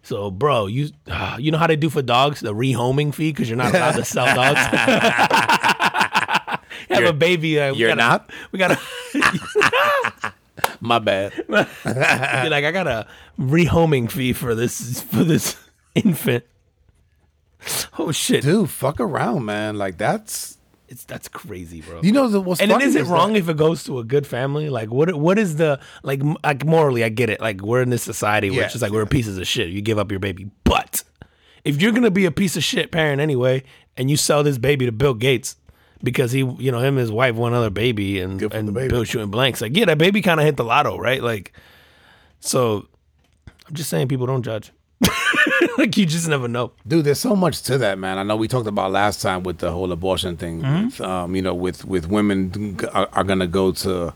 [0.05, 3.49] So, bro, you uh, you know how they do for dogs the rehoming fee because
[3.49, 4.61] you're not allowed to sell dogs.
[6.91, 7.59] Have You're- a baby.
[7.59, 8.31] Uh, we you're gotta- not?
[8.53, 8.79] We gotta.
[10.81, 11.33] My bad.
[11.49, 13.07] Be like, I got a
[13.39, 15.57] rehoming fee for this for this
[15.95, 16.45] infant.
[17.99, 19.77] Oh shit, Dude, fuck around, man.
[19.79, 22.01] Like that's it's that's crazy, bro.
[22.03, 24.27] you know the what's and is it wrong that- if it goes to a good
[24.27, 24.69] family.
[24.69, 26.21] Like, what what is the like?
[26.43, 27.41] Like morally, I get it.
[27.41, 29.71] Like, we're in this society where Yes, it's just like we're pieces of shit.
[29.71, 31.03] You give up your baby, but
[31.65, 33.63] if you're gonna be a piece of shit parent anyway,
[33.97, 35.57] and you sell this baby to Bill Gates
[36.03, 38.89] because he, you know, him and his wife want another baby, and and baby.
[38.89, 41.23] Bill shooting blanks, like yeah, that baby kind of hit the lotto, right?
[41.23, 41.53] Like,
[42.41, 42.87] so
[43.67, 44.71] I'm just saying, people don't judge.
[45.79, 46.73] like you just never know.
[46.87, 48.19] Dude, there's so much to that, man.
[48.19, 50.63] I know we talked about last time with the whole abortion thing.
[50.63, 51.03] Mm-hmm.
[51.03, 54.15] Um, you know, with with women are, are gonna go to,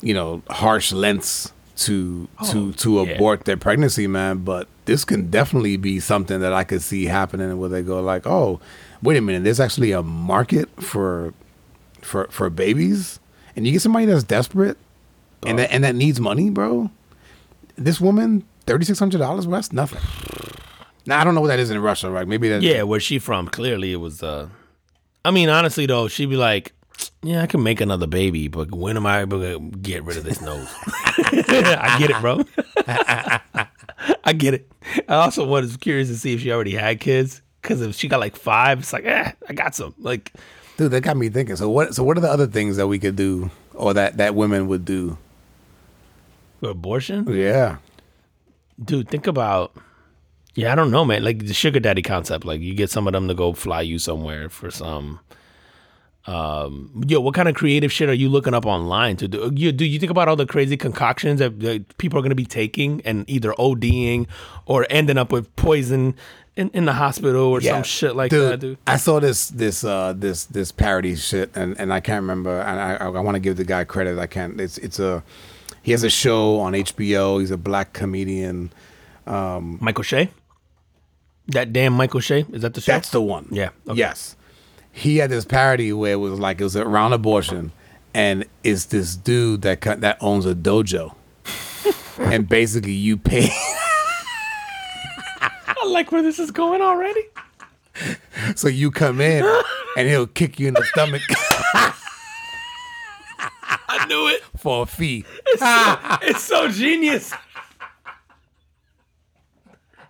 [0.00, 3.12] you know, harsh lengths to to to Oh, yeah.
[3.12, 4.38] abort their pregnancy, man.
[4.38, 8.26] But this can definitely be something that I could see happening where they go like,
[8.26, 8.60] oh,
[9.02, 11.34] wait a minute, there's actually a market for
[12.00, 13.20] for for babies,
[13.56, 14.78] and you get somebody that's desperate
[15.46, 16.90] and that and that needs money, bro.
[17.76, 20.00] This woman, thirty six hundred dollars, that's nothing.
[21.06, 22.26] Now I don't know what that is in Russia, right?
[22.26, 22.62] Maybe that.
[22.62, 23.48] Yeah, where's she from?
[23.48, 24.22] Clearly, it was.
[24.22, 24.48] uh
[25.24, 26.72] I mean, honestly though, she'd be like,
[27.22, 30.24] "Yeah, I can make another baby, but when am I able to get rid of
[30.24, 30.68] this nose?"
[31.16, 32.44] I get it, bro.
[34.24, 34.70] I get it.
[35.08, 38.20] I also was curious to see if she already had kids, because if she got
[38.20, 39.94] like five, it's like, eh, I got some.
[39.98, 40.32] Like,
[40.76, 41.56] dude, that got me thinking.
[41.56, 41.94] So what?
[41.94, 44.84] So what are the other things that we could do, or that that women would
[44.84, 45.18] do?
[46.60, 47.76] for abortion, Yeah,
[48.82, 49.08] dude.
[49.08, 49.76] Think about.
[50.54, 51.24] Yeah, I don't know, man.
[51.24, 52.44] Like the sugar daddy concept.
[52.44, 55.20] Like you get some of them to go fly you somewhere for some.
[56.26, 59.50] Um, yo, what kind of creative shit are you looking up online to do?
[59.54, 62.36] You do you think about all the crazy concoctions that, that people are going to
[62.36, 64.26] be taking and either ODing
[64.64, 66.14] or ending up with poison
[66.56, 68.78] in, in the hospital or some shit like that, dude?
[68.86, 72.60] I saw this this uh this this parody shit, and and I can't remember.
[72.60, 74.18] And I I, I want to give the guy credit.
[74.18, 74.58] I can't.
[74.60, 75.22] It's it's a
[75.84, 77.38] he has a show on HBO.
[77.40, 78.72] He's a black comedian.
[79.26, 80.30] Um, Michael Che.
[81.48, 82.92] That damn Michael Che is that the show?
[82.92, 83.48] That's the one.
[83.50, 83.98] Yeah, okay.
[83.98, 84.34] Yes.
[84.92, 87.72] He had this parody where it was like it was around abortion,
[88.14, 91.14] and it's this dude that cut, that owns a dojo,
[92.18, 93.48] and basically you pay.
[95.40, 97.24] I like where this is going already.
[98.54, 99.44] so you come in,
[99.98, 101.20] and he'll kick you in the stomach
[103.86, 104.42] I knew it.
[104.64, 105.24] For a fee.
[106.22, 107.32] It's so genius.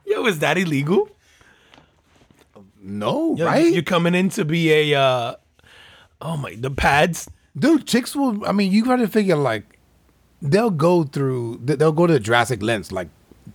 [0.07, 1.09] Yo, is that illegal?
[2.81, 3.73] No, Yo, right?
[3.73, 5.35] You're coming in to be a uh
[6.21, 7.29] oh my the pads.
[7.59, 8.45] Dude, chicks will.
[8.47, 9.79] I mean, you got to figure like
[10.43, 11.61] they'll go through.
[11.65, 13.09] they- They'll go to drastic lengths, like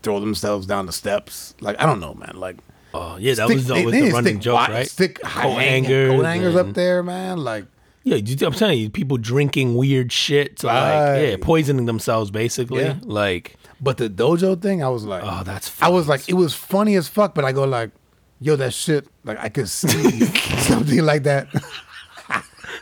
[0.04, 1.54] throw themselves down the steps.
[1.62, 2.34] Like I don't know, man.
[2.36, 2.58] Like
[2.94, 4.88] Oh yeah, that stick- was always they the running stick joke, right?
[4.88, 7.38] Stick Coat coat hangers hangers, coat hangers up there, man.
[7.38, 7.66] Like
[8.10, 12.84] Yeah, I'm telling you, people drinking weird shit like yeah, poisoning themselves basically.
[12.84, 12.96] Yeah.
[13.04, 16.54] Like But the dojo thing, I was like, Oh, that's I was like, it was
[16.54, 17.36] funny as fuck.
[17.36, 17.92] But I go like,
[18.40, 19.08] yo, that shit.
[19.24, 20.26] Like I could see
[20.62, 21.48] something like that.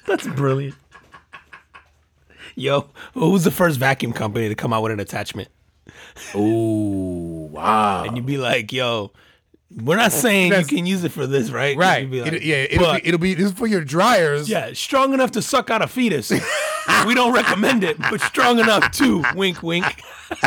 [0.05, 0.75] that's brilliant.
[2.55, 5.49] Yo, who's the first vacuum company to come out with an attachment?
[6.35, 8.03] Ooh, wow.
[8.03, 9.11] And you'd be like, yo,
[9.69, 11.77] we're not oh, saying you can use it for this, right?
[11.77, 12.09] Right.
[12.09, 12.65] like, It- yeah.
[12.69, 13.33] It'll but- be, it'll be.
[13.33, 14.49] This is for your dryers.
[14.49, 16.31] Yeah, strong enough to suck out a fetus.
[17.05, 19.85] we don't recommend it, but strong enough to wink, wink.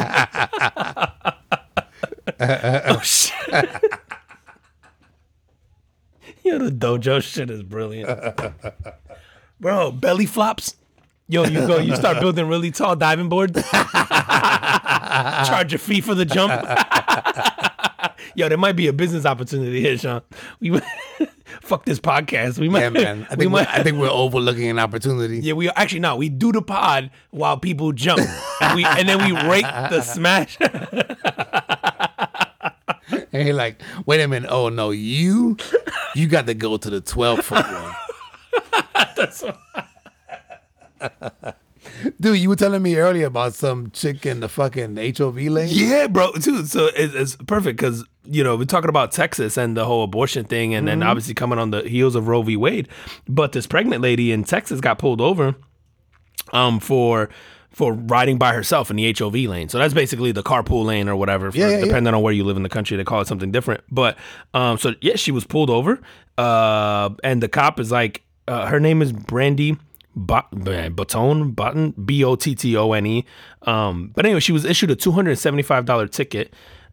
[2.41, 3.35] oh shit!
[6.43, 8.09] Yo, the dojo shit is brilliant,
[9.61, 9.93] bro.
[9.93, 10.75] Belly flops.
[11.29, 13.63] Yo, you go, you start building really tall diving boards.
[13.71, 13.85] Charge
[15.75, 16.53] a fee for the jump.
[18.41, 20.23] Yo, there might be a business opportunity here, Sean.
[20.61, 20.81] We
[21.61, 22.59] fuck this podcast.
[22.59, 23.23] We might, Yeah, man.
[23.25, 25.41] I think we might, I think we're overlooking an opportunity.
[25.41, 28.23] yeah, we actually no, we do the pod while people jump,
[28.63, 30.57] and, we, and then we rake the smash.
[33.33, 34.49] And he like, wait a minute.
[34.51, 35.59] Oh no, you,
[36.15, 37.95] you got to go to the twelve foot one.
[42.21, 45.69] Dude, you were telling me earlier about some chick in the fucking HOV lane.
[45.71, 46.33] Yeah, bro.
[46.33, 46.65] Too.
[46.65, 50.45] So it, it's perfect because you know we're talking about Texas and the whole abortion
[50.45, 52.57] thing, and then obviously coming on the heels of Roe v.
[52.57, 52.89] Wade.
[53.29, 55.55] But this pregnant lady in Texas got pulled over,
[56.53, 57.29] um, for
[57.71, 59.69] for riding by herself in the HOV lane.
[59.69, 61.53] So that's basically the carpool lane or whatever.
[61.53, 61.85] For, Yeah, yeah, yeah.
[61.85, 63.85] depending on where you live in the country, they call it something different.
[63.91, 64.19] But
[64.55, 66.01] um, so yeah, she was pulled over,
[66.37, 69.77] uh, and the cop is like, uh, her name is Brandy.
[70.17, 73.25] Bot- Baton, Button, B O T T O N E.
[73.63, 76.53] Um, but anyway, she was issued a two hundred seventy-five dollar ticket,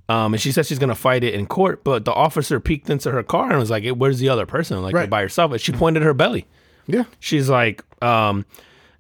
[0.10, 1.84] um, and she said she's gonna fight it in court.
[1.84, 4.82] But the officer peeked into her car and was like, hey, "Where's the other person?
[4.82, 5.10] Like, Right.
[5.10, 6.46] by herself?" And she pointed her belly.
[6.88, 7.04] Yeah.
[7.20, 8.46] She's like, um,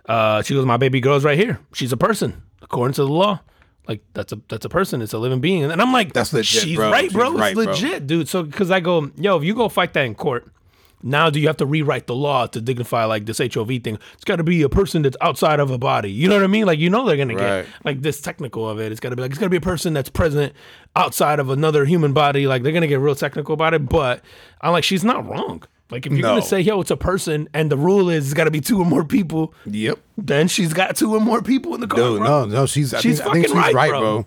[0.07, 1.59] uh, she goes, "My baby girl's right here.
[1.73, 3.39] She's a person according to the law.
[3.87, 5.01] Like that's a that's a person.
[5.01, 6.91] It's a living being." And I'm like, That's legit, She's bro.
[6.91, 7.31] right, She's bro.
[7.33, 7.71] right, it's bro.
[7.73, 8.27] legit, dude.
[8.27, 10.45] So because I go, yo, if you go fight that in court."
[11.03, 13.99] Now, do you have to rewrite the law to dignify like this HOV thing?
[14.15, 16.11] It's got to be a person that's outside of a body.
[16.11, 16.65] You know what I mean?
[16.65, 17.65] Like you know they're gonna Right.
[17.65, 18.91] get like this technical of it.
[18.91, 20.53] It's got to be like it's got to be a person that's present
[20.95, 22.47] outside of another human body.
[22.47, 23.87] Like they're gonna get real technical about it.
[23.87, 24.23] But
[24.61, 25.63] I'm like, she's not wrong.
[25.91, 26.29] Like if you're No.
[26.29, 28.79] gonna say, yo, it's a person, and the rule is it's got to be two
[28.79, 29.99] or more people, Yep.
[30.17, 31.99] then she's got two or more people in the car.
[31.99, 32.45] Dude, bro.
[32.45, 32.93] no, no, she's.
[32.93, 33.99] I She's think, I think fucking she's right, right, bro.
[34.01, 34.25] bro.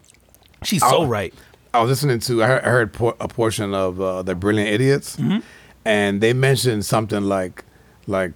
[0.62, 1.06] She's so Oh.
[1.06, 1.34] right.
[1.74, 2.42] I was listening to.
[2.42, 5.38] I heard, I heard por- a portion of uh, the Brilliant Idiots, Mm-hmm.
[5.84, 7.64] And they mentioned something like,
[8.06, 8.32] like,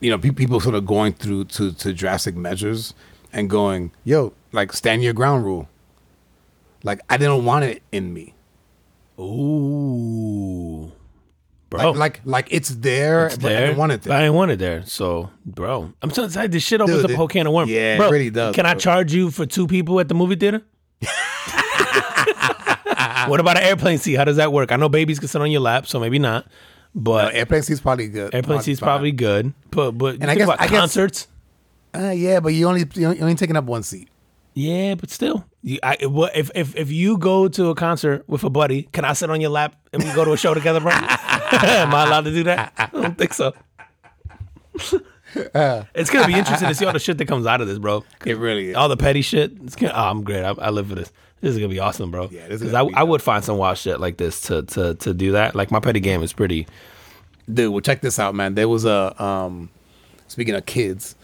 [0.00, 2.94] you know, pe- people sort of going through to to drastic measures
[3.32, 5.68] and going, "Yo, like stand your ground rule."
[6.84, 8.34] Like I didn't want it in me.
[9.18, 10.92] Ooh,
[11.70, 11.90] bro.
[11.92, 14.10] Like, like, like it's there, It's but I didn't want it there.
[14.10, 14.82] but I didn't want it there.
[14.86, 16.52] So, bro, I'm so excited.
[16.52, 17.70] This shit opens Dude, up a whole can of worms.
[17.70, 20.36] yeah, it bro, really does, Can I charge you for two people at the movie
[20.36, 20.62] theater?
[23.28, 24.14] What about an airplane seat?
[24.14, 24.72] How does that work?
[24.72, 26.46] I know babies can sit on your lap, so maybe not.
[26.94, 28.34] But Airplane seat's probably good.
[28.34, 28.86] airplane seat's fine.
[28.86, 29.52] probably good.
[29.70, 31.28] But but and I guess- I guess- concerts.
[31.94, 34.08] Uh, yeah, but you only you only, taking up one seat.
[34.54, 38.44] Yeah, but still, you, I, what- if if if you go to a concert with
[38.44, 40.80] a buddy, can I sit on your lap and we go to a show together,
[40.80, 40.90] bro?
[40.92, 42.72] Am I allowed to do that?
[42.78, 43.52] I don't think so.
[45.34, 48.04] it's gonna be interesting to see all the shit that comes out of this, bro.
[48.24, 48.76] It really is.
[48.76, 49.76] All the petty shit.
[49.76, 50.44] Gonna, oh, I'm great.
[50.44, 51.12] I, I live for this.
[51.40, 52.28] This is gonna be awesome, bro.
[52.30, 54.62] Yeah, this is 'Cause gonna I, I would find some wild shit like this to
[54.62, 55.54] to to do that.
[55.54, 56.66] Like my petty game is pretty.
[57.52, 58.54] Dude, well, check this out, man.
[58.54, 59.68] There was a um,
[60.28, 61.14] speaking of kids,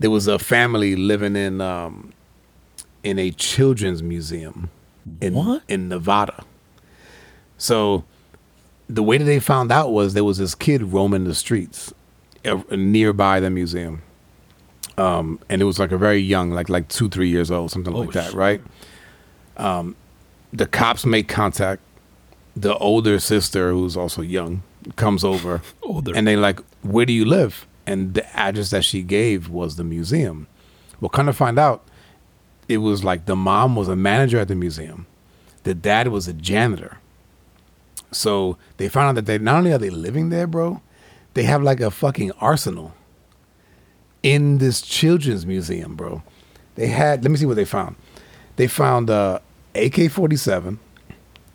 [0.00, 2.12] there was a family living in um,
[3.02, 4.68] in a children's museum
[5.20, 5.62] in What?
[5.68, 6.44] in Nevada.
[7.56, 8.04] So
[8.88, 11.94] the way that they found out was there was this kid roaming the streets
[12.44, 14.02] uh, nearby the museum,
[14.98, 17.94] um, and it was like a very young, like like two three years old, something
[17.94, 18.34] like that, shit.
[18.34, 18.60] right?
[19.56, 19.96] Um,
[20.52, 21.80] the cops make contact.
[22.54, 24.62] The older sister, who's also young,
[24.96, 26.12] comes over Older.
[26.14, 27.66] and they like, where do you live?
[27.86, 30.46] And the address that she gave was the museum.
[31.00, 31.82] Well, kind of find out,
[32.68, 35.06] it was like the mom was a manager at the museum,
[35.64, 36.98] the dad was a janitor.
[38.12, 40.82] So they found out that they not only are they living there, bro,
[41.34, 42.92] they have like a fucking arsenal
[44.22, 46.22] in this children's museum, bro.
[46.74, 47.96] They had, let me see what they found.
[48.56, 49.38] They found uh,
[49.74, 50.78] AK 47,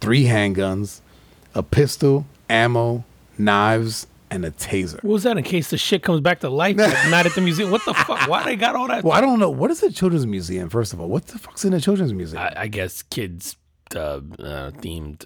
[0.01, 1.01] three handguns,
[1.53, 3.03] a pistol, ammo,
[3.37, 4.95] knives, and a taser.
[5.03, 6.77] What was that in case the shit comes back to life?
[6.77, 7.71] Like, not at the museum.
[7.71, 8.27] What the fuck?
[8.27, 9.03] Why they got all that?
[9.03, 9.49] Well, I don't know.
[9.49, 11.07] What is a children's museum, first of all?
[11.07, 12.41] What the fuck's in a children's museum?
[12.41, 13.55] I, I guess kids
[13.95, 14.19] uh, uh,
[14.71, 15.25] themed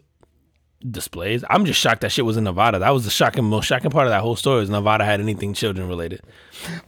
[0.90, 1.44] displays.
[1.50, 2.80] I'm just shocked that shit was in Nevada.
[2.80, 4.64] That was the shocking, most shocking part of that whole story.
[4.64, 6.22] Is Nevada had anything children related?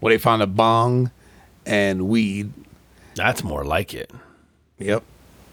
[0.02, 1.12] well, they found a bong
[1.66, 2.52] and weed.
[3.16, 4.12] That's more like it.
[4.80, 5.04] Yep.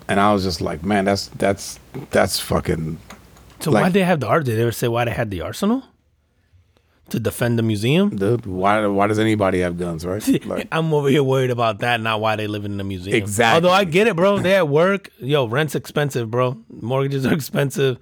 [0.08, 1.78] And I was just like, man, that's that's
[2.10, 2.98] that's fucking
[3.60, 4.44] So Like- why'd they have the art?
[4.44, 5.84] Did they ever say why they had the arsenal?
[7.10, 8.14] To defend the museum?
[8.14, 8.46] dude.
[8.46, 10.22] Why why does anybody have guns, right?
[10.46, 13.16] Like, I'm over here worried about that, not why they live in the museum.
[13.16, 13.54] Exactly.
[13.56, 14.38] Although I get it, bro.
[14.38, 15.10] They at work.
[15.18, 16.56] Yo, rent's expensive, bro.
[16.70, 17.98] Mortgages are expensive.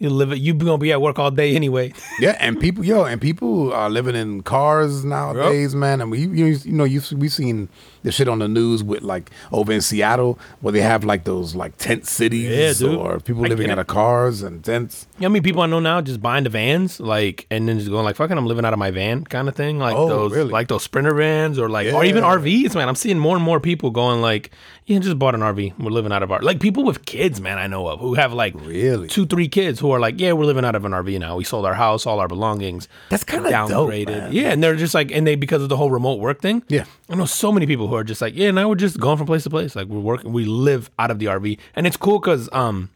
[0.00, 0.38] You live it.
[0.38, 1.92] You gonna be at work all day anyway.
[2.20, 6.00] yeah, and people, yo, and people are living in cars nowadays, man.
[6.00, 7.68] And we, you, you know, you we've seen
[8.04, 11.56] the shit on the news with like over in Seattle where they have like those
[11.56, 15.08] like tent cities, Yeah, or people I living out of cars and tents.
[15.16, 17.78] You know how many people I know now just buying the vans, like, and then
[17.80, 20.08] just going like, "Fucking, I'm living out of my van," kind of thing, like Oh,
[20.08, 20.50] those, really?
[20.52, 22.88] like those Sprinter vans, or like, or even RVs, man.
[22.88, 24.52] I'm seeing more and more people going like,
[24.86, 25.76] "Yeah, just bought an RV.
[25.80, 27.58] We're living out of our like people with kids, man.
[27.58, 29.08] I know of who have like Really?
[29.08, 31.36] two, three kids who are like, yeah, we're living out of an RV now.
[31.36, 32.88] We sold our house, all our belongings.
[33.10, 34.32] That's kinda dope, man.
[34.32, 36.62] Yeah, and they're just like, and they because of the whole remote work thing.
[36.68, 36.84] Yeah.
[37.08, 39.26] I know so many people who are just like, yeah, now we're just going from
[39.26, 39.74] place to place.
[39.76, 42.90] Like we're working, we live out of the RV, and it's cool because um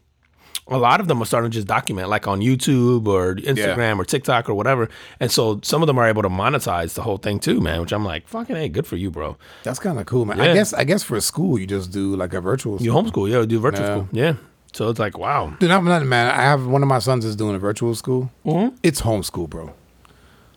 [0.69, 4.05] a lot of them are starting to just document, like on YouTube or Instagram or
[4.05, 4.87] TikTok or whatever.
[5.19, 7.81] And so some of them are able to monetize the whole thing too, man.
[7.81, 9.35] Which I'm like, fucking hey, good for you, bro.
[9.63, 10.39] That's kind of cool, man.
[10.39, 12.81] I guess I guess for school you just do like a virtual.
[12.81, 13.93] You homeschool, yeah, do virtual Yeah.
[13.93, 14.33] school, yeah.
[14.73, 16.27] So it's like, wow, Dude, I'm not man.
[16.33, 18.31] I have one of my sons is doing a virtual school.
[18.45, 18.75] Mm-hmm.
[18.81, 19.73] It's homeschool, bro.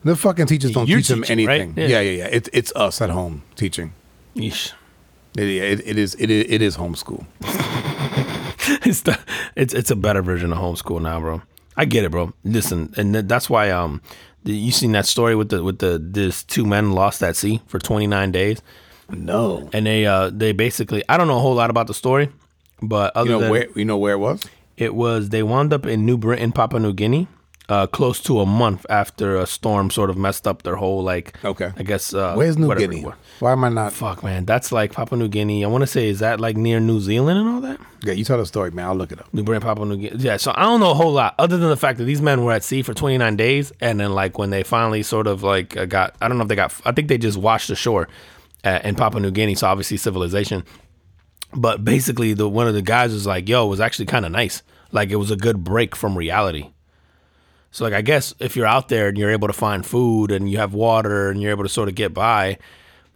[0.05, 1.61] The fucking teachers don't You're teach them teaching, right?
[1.61, 1.77] anything.
[1.83, 1.89] Yeah.
[1.89, 2.29] Yeah, yeah, yeah.
[2.33, 3.93] It's it's us at home teaching.
[4.35, 4.73] Yeesh.
[5.37, 7.27] It, it, it is it is it is homeschool.
[8.87, 9.19] it's the
[9.55, 11.43] it's it's a better version of homeschool now, bro.
[11.77, 12.33] I get it, bro.
[12.45, 14.01] Listen, and th- that's why um,
[14.45, 17.61] the, you seen that story with the with the this two men lost at sea
[17.67, 18.63] for 29 days,
[19.11, 22.31] No, and they uh they basically I don't know a whole lot about the story,
[22.83, 24.45] but other you know than where you know where it was.
[24.77, 27.27] it was they wound up in New Britain, Papua New Guinea,
[27.69, 31.35] uh, close to a month after a storm sort of messed up their whole like
[31.45, 31.73] Okay.
[31.77, 33.05] I guess uh, Where's New Guinea?
[33.41, 33.93] Why am I not?
[33.93, 35.65] Fuck man, that's like Papua New Guinea.
[35.65, 37.81] I want to say is that like near New Zealand and all that.
[38.05, 38.87] Yeah, you tell the story, man.
[38.87, 39.33] I'll look it up.
[39.35, 40.17] New Britain, Papua New Guinea.
[40.23, 42.45] Yeah, so I don't know a whole lot other than the fact that these men
[42.45, 45.77] were at sea for 29 days, and then like when they finally sort of like
[45.77, 48.07] uh, got, I don't know if they got, I think they just washed ashore
[48.65, 49.57] uh, in Papua New Guinea.
[49.57, 50.63] So obviously civilization,
[51.57, 54.33] but basically the one of the guys was like, "Yo, it was actually kind of
[54.33, 54.63] nice.
[54.93, 56.71] Like it was a good break from reality."
[57.71, 60.51] So like I guess if you're out there and you're able to find food and
[60.51, 62.59] you have water and you're able to sort of get by,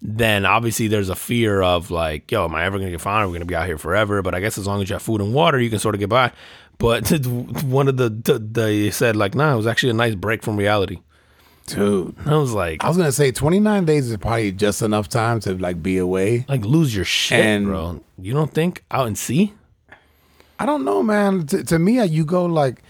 [0.03, 3.29] then obviously there's a fear of like, yo, am I ever gonna get found?
[3.29, 4.23] We're gonna be out here forever.
[4.23, 5.99] But I guess as long as you have food and water, you can sort of
[5.99, 6.33] get by.
[6.79, 7.09] But
[7.65, 10.57] one of the, the they said like, nah, it was actually a nice break from
[10.57, 10.99] reality.
[11.67, 15.39] Dude, I was like, I was gonna say 29 days is probably just enough time
[15.41, 16.45] to like be away.
[16.49, 18.01] like lose your shit, And- bro.
[18.19, 19.55] You don't think out in sea?
[20.59, 21.47] I don't know, man.
[21.47, 22.83] To, to me, uh, you go like,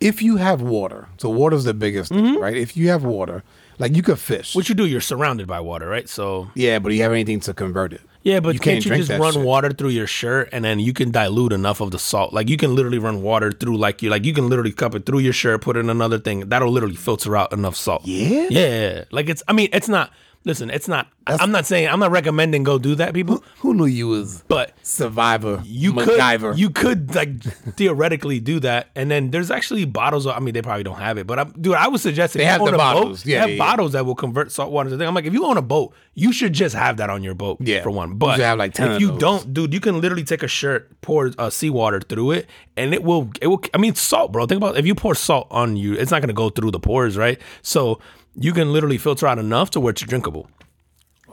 [0.00, 2.56] if you have water, so water's the biggest thing, right?
[2.56, 3.42] If you have water,
[3.78, 4.54] like you could fish.
[4.54, 4.86] What you do?
[4.86, 6.08] You're surrounded by water, right?
[6.08, 8.00] So yeah, but do you have anything to convert it?
[8.22, 9.44] Yeah, but You can't, can't you just run shit.
[9.44, 12.32] water through your shirt and then you can dilute enough of the salt?
[12.32, 15.06] Like you can literally run water through like you like you can literally cup it
[15.06, 16.48] through your shirt, put it in another thing.
[16.48, 18.02] That'll literally filter out enough salt.
[18.04, 18.48] Yeah?
[18.50, 19.04] yeah.
[19.10, 19.42] Like it's.
[19.48, 20.12] I mean, it's not.
[20.44, 21.08] Listen, it's not.
[21.26, 21.88] I'm not saying.
[21.88, 23.44] I'm not recommending go do that, people.
[23.58, 25.60] Who knew you was But survivor?
[25.64, 26.50] you MacGyver.
[26.52, 27.42] could you could like
[27.76, 31.18] theoretically do that and then there's actually bottles of, i mean they probably don't have
[31.18, 33.22] it but i'm dude i would suggest if They you have own the a bottles.
[33.22, 33.70] boat, Yeah, they have yeah, yeah.
[33.70, 35.94] bottles that will convert salt water to thing i'm like if you own a boat
[36.14, 37.82] you should just have that on your boat Yeah.
[37.82, 39.20] for one but should have, like, 10 if of you those.
[39.20, 43.02] don't dude you can literally take a shirt pour uh, seawater through it and it
[43.02, 45.76] will it will i mean it's salt bro think about if you pour salt on
[45.76, 47.98] you it's not going to go through the pores right so
[48.34, 50.48] you can literally filter out enough to where it's drinkable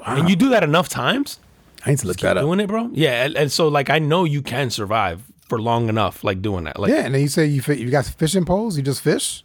[0.05, 1.39] and you do that enough times
[1.85, 2.43] I need to look that up.
[2.43, 2.89] doing it, bro.
[2.93, 6.63] Yeah, and, and so like I know you can survive for long enough, like doing
[6.63, 6.79] that.
[6.79, 8.75] Like Yeah, and then you say you fi- you got fishing poles.
[8.77, 9.43] You just fish.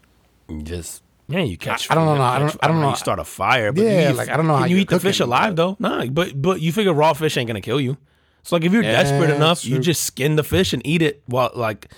[0.49, 1.91] you just yeah, you catch.
[1.91, 2.91] I don't you know, I don't- I don't know.
[2.91, 4.89] You start a fire, but Yeah, you, like, I don't know Can how you eat
[4.89, 5.77] the fish cooking, alive though?
[5.79, 7.99] Nah, but but you figure raw fish ain't gonna kill you.
[8.43, 11.23] So like if you're Yeah, desperate enough, you just skin the fish and eat it
[11.27, 11.93] while like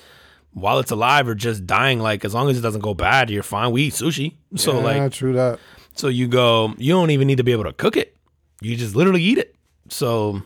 [0.53, 1.99] while it's alive or just dying.
[1.99, 3.73] Like as long as it doesn't go bad, you're fine.
[3.73, 5.59] We eat sushi, so yeah, like true that.
[5.95, 6.75] so you go.
[6.79, 8.17] You don't even need to be able to cook it.
[8.61, 9.55] You just literally eat it.
[9.89, 10.43] So.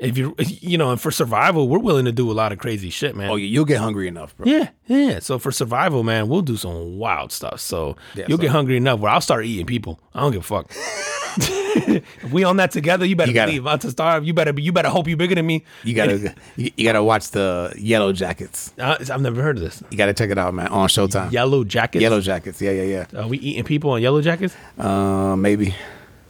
[0.00, 2.88] If you you know, and for survival, we're willing to do a lot of crazy
[2.88, 3.28] shit, man.
[3.30, 4.46] Oh, you'll get hungry enough, bro.
[4.46, 5.18] Yeah, yeah.
[5.18, 7.60] So for survival, man, we'll do some wild stuff.
[7.60, 10.00] So Yeah, you'll so- get hungry enough where I'll start eating people.
[10.14, 10.72] I don't give a fuck.
[11.36, 13.66] if we on that together, you better You gotta- believe.
[13.66, 14.24] I'm to starve.
[14.24, 14.62] You better be.
[14.62, 15.64] You better hope you bigger than me.
[15.84, 18.72] You gotta you, you gotta watch the Yellow Jackets.
[18.78, 19.82] Uh, I've never heard of this.
[19.90, 20.68] You gotta check it out, man.
[20.68, 21.30] On Showtime.
[21.30, 22.00] Yellow jackets.
[22.02, 22.60] Yellow Jackets.
[22.62, 23.20] Yeah, yeah, yeah.
[23.20, 24.54] Are we eating people on yellow jackets?
[24.78, 25.74] Uh, maybe.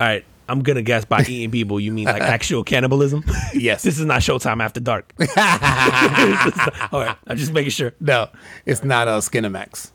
[0.00, 0.24] All right.
[0.50, 3.24] I'm gonna guess by eating people, you mean like actual cannibalism.
[3.54, 3.82] Yes.
[3.82, 5.12] this is not Showtime after dark.
[6.92, 7.16] All right.
[7.26, 7.92] I'm just making sure.
[8.00, 8.28] No,
[8.64, 9.90] it's not uh, Skinamax.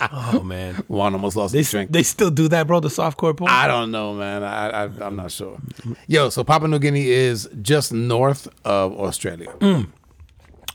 [0.00, 1.90] Oh man, Juan almost lost they his drink.
[1.90, 2.78] they still do that, bro.
[2.80, 3.50] The softcore porn.
[3.50, 4.44] I don't know, man.
[4.44, 5.58] I, I I'm not sure.
[6.06, 9.52] Yo, so Papua New Guinea is just north of Australia.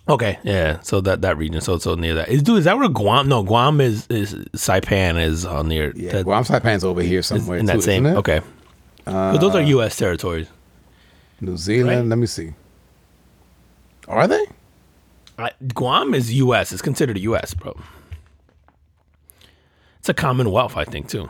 [0.09, 0.79] Okay, yeah.
[0.81, 2.27] So that that region, so so near that.
[2.29, 3.29] Is dude, is that where Guam?
[3.29, 5.93] No, Guam is is Saipan is on near.
[5.95, 7.57] Yeah, that- Guam Saipan's over here somewhere.
[7.57, 8.05] in that too, same.
[8.05, 8.19] isn't it?
[8.19, 8.41] Okay,
[9.05, 9.95] 'Cause those are uh, U.S.
[9.95, 10.47] territories.
[11.39, 11.99] New Zealand.
[12.01, 12.05] Right?
[12.09, 12.53] Let me see.
[14.09, 14.45] Are they?
[15.37, 16.71] I, Guam is U.S.
[16.73, 17.75] It's considered a U.S., bro.
[19.99, 21.29] It's a Commonwealth, I think, too.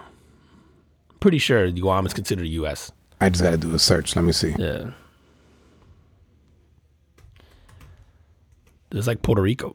[1.19, 2.91] Pretty sure Guam is considered U.S.
[3.21, 4.15] I just got to do a search.
[4.15, 4.55] Let me see.
[4.57, 4.91] Yeah.
[8.93, 9.73] There's like Puerto Rico.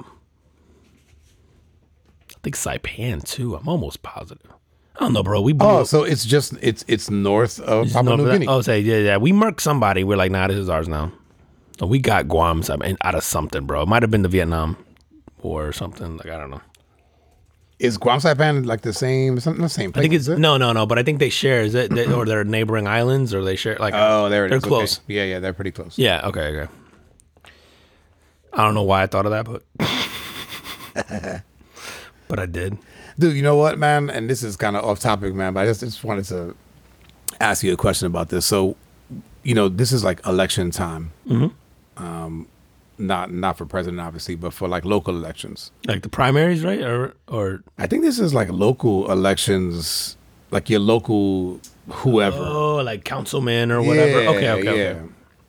[2.31, 3.57] I think Saipan too.
[3.57, 4.51] I'm almost positive.
[4.97, 5.41] I don't know, bro.
[5.41, 8.31] We blew Oh, up- so it's just it's it's north of Just Papua know New
[8.33, 8.47] Guinea.
[8.49, 9.17] Oh, say yeah, yeah.
[9.17, 10.05] We murked somebody.
[10.05, 11.13] We're like, nah, this is ours now.
[11.79, 12.63] So we got Guam
[13.03, 13.83] out of something, bro.
[13.83, 14.77] It might have been the Vietnam
[15.43, 16.17] War or something.
[16.17, 16.61] Like I don't know.
[17.79, 19.39] Is Guam Saipan like the same?
[19.39, 20.01] Something the same place?
[20.01, 20.39] I think it's it?
[20.41, 20.85] no, no, no.
[20.87, 21.61] But I think they share.
[21.63, 23.77] Is it they, or they're neighboring islands or they share?
[23.79, 24.65] Like Oh, there it they're is.
[24.65, 24.69] Okay.
[24.69, 25.01] close.
[25.07, 25.97] Yeah, yeah, they're pretty close.
[25.97, 26.23] Yeah.
[26.27, 26.57] Okay.
[26.57, 26.73] Okay.
[28.53, 29.63] I don't know why I thought of that, but
[32.29, 32.79] but I did.
[33.19, 34.11] Dude, you know what, man?
[34.11, 36.55] And this is kind of off topic, man, but I just, just wanted to
[37.41, 38.47] ask you a question about this.
[38.47, 38.77] So,
[39.43, 41.13] you know, this is like election time.
[41.27, 42.03] Mm-hmm.
[42.05, 42.49] Um,
[42.99, 45.71] not not for president, obviously, but for like local elections.
[45.87, 46.81] Like the primaries, right?
[46.81, 50.17] Or or I think this is like local elections,
[50.51, 52.39] like your local whoever.
[52.39, 54.23] oh, like councilman or whatever.
[54.23, 54.91] Yeah, okay, okay, yeah.
[54.91, 55.01] okay.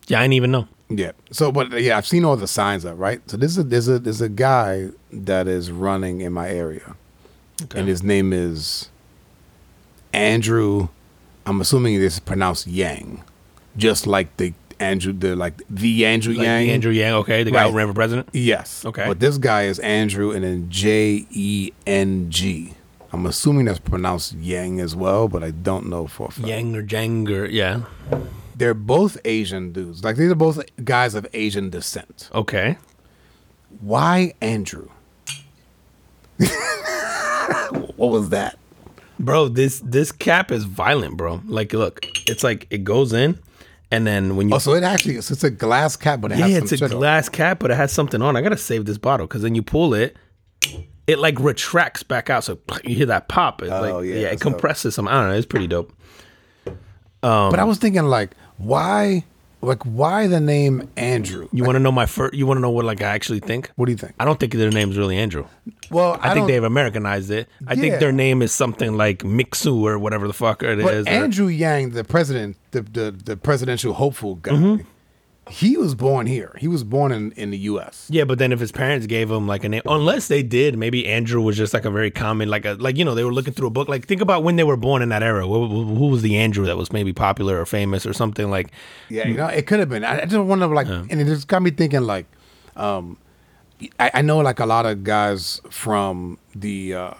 [0.07, 0.67] Yeah, I didn't even know.
[0.89, 1.11] Yeah.
[1.31, 3.21] So, but yeah, I've seen all the signs up, right?
[3.29, 6.95] So this is there's a there's a guy that is running in my area,
[7.63, 7.79] Okay.
[7.79, 8.89] and his name is
[10.13, 10.87] Andrew.
[11.45, 13.23] I'm assuming it is pronounced Yang,
[13.77, 16.69] just like the Andrew, the like the Andrew Like Yang.
[16.69, 17.71] Andrew Yang, okay, the guy Right.
[17.71, 18.29] who ran for president.
[18.33, 18.85] Yes.
[18.85, 19.05] Okay.
[19.07, 22.73] But this guy is Andrew, and then J E N G.
[23.11, 26.47] I'm assuming that's pronounced Yang as well, but I don't know for a fact.
[26.47, 27.81] Yang or Jang or yeah.
[28.59, 30.03] They're both Asian dudes.
[30.03, 32.29] Like these are both guys of Asian descent.
[32.33, 32.77] Okay.
[33.79, 34.89] Why Andrew?
[37.95, 38.57] what was that?
[39.17, 41.41] Bro, this this cap is violent, bro.
[41.45, 43.39] Like look, it's like it goes in
[43.91, 46.39] and then when you Oh, so it actually it's, it's a glass cap, but it
[46.39, 48.35] Yeah, it's a on glass cap, but it has something on.
[48.35, 50.17] I gotta save this bottle because then you pull it,
[51.07, 52.43] it like retracts back out.
[52.43, 53.61] So you hear that pop.
[53.61, 54.51] It, Oh, like, yeah, yeah, it that's dope.
[54.53, 55.07] compresses some.
[55.07, 55.35] I don't know.
[55.35, 55.93] It's pretty dope.
[57.21, 59.23] But I was thinking like, why,
[59.61, 61.49] like, why the name Andrew?
[61.51, 62.33] You want to know my first?
[62.35, 63.71] You want to know what like I actually think?
[63.75, 64.13] What do you think?
[64.19, 65.45] I don't think their name's really Andrew.
[65.89, 67.47] Well, I, think don't- they've Americanized it.
[67.67, 67.81] I Yeah.
[67.81, 71.07] think their name is something like Mixu or whatever the fuck it But is.
[71.07, 74.83] or- Andrew Yang, the president, the the, the presidential hopeful guy, Mm-hmm.
[75.49, 76.55] He was born here.
[76.59, 78.07] He was born in, in the U.S.
[78.09, 81.07] Yeah, but then if his parents gave him like a name, unless they did, maybe
[81.07, 83.53] Andrew was just like a very common, like a like you know they were looking
[83.53, 83.89] through a book.
[83.89, 85.47] Like think about when they were born in that era.
[85.47, 88.71] Who, who was the Andrew that was maybe popular or famous or something like?
[89.09, 90.03] Yeah, you know, it could have been.
[90.03, 92.27] I, I just wonder, like, and it just got me thinking, like,
[92.75, 93.17] um,
[93.99, 97.13] I, I know like a lot of guys from the, uh,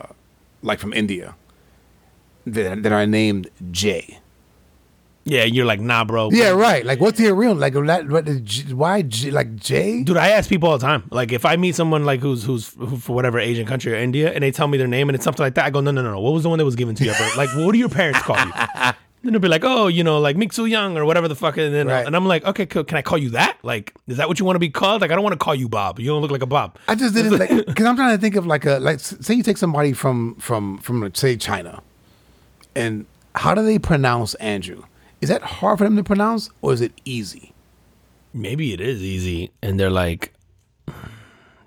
[0.61, 1.35] like from India,
[2.45, 4.19] that, that are named Jay.
[5.25, 6.29] Yeah, you're like nah, bro.
[6.31, 6.83] Yeah, right.
[6.83, 7.53] Like, what's your real?
[7.53, 8.27] Like, what,
[8.71, 10.03] why, like Jay?
[10.03, 11.03] Dude, I ask people all the time.
[11.11, 14.31] Like, if I meet someone like who's who's who, for whatever Asian country or India,
[14.33, 16.01] and they tell me their name and it's something like that, I go, no, no,
[16.01, 16.19] no, no.
[16.19, 17.13] What was the one that was given to you?
[17.37, 18.51] Like, what do your parents call you?
[19.21, 21.57] Then they'll be like, oh, you know, like Mixu Young or whatever the fuck.
[21.57, 22.07] And then, Right.
[22.07, 22.85] and I'm like, okay, cool.
[22.85, 23.57] can I call you that?
[23.63, 25.01] Like, is that what you want to be called?
[25.01, 25.99] Like, I don't want to call you Bob.
[25.99, 26.77] You don't look like a Bob.
[26.87, 29.43] I just didn't like because I'm trying to think of like a like say you
[29.43, 31.81] take somebody from from from say China,
[32.77, 33.05] and
[33.35, 34.83] how do they pronounce Andrew?
[35.21, 37.53] Is that hard for them to pronounce or is it easy?
[38.33, 40.33] Maybe it is easy, and they're like,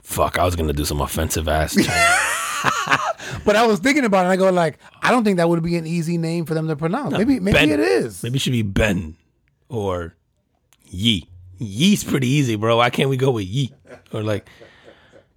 [0.02, 1.76] fuck, I was gonna do some offensive ass.
[3.44, 4.24] But I was thinking about it.
[4.24, 6.68] and I go like, I don't think that would be an easy name for them
[6.68, 7.12] to pronounce.
[7.12, 7.70] maybe maybe Ben.
[7.70, 8.22] it is.
[8.22, 9.16] Maybe it should be Ben
[9.68, 10.14] or
[10.86, 11.28] Yi.
[11.58, 12.76] Yi's pretty easy, bro.
[12.76, 13.72] Why can't we go with Yi?
[14.12, 14.48] Or like,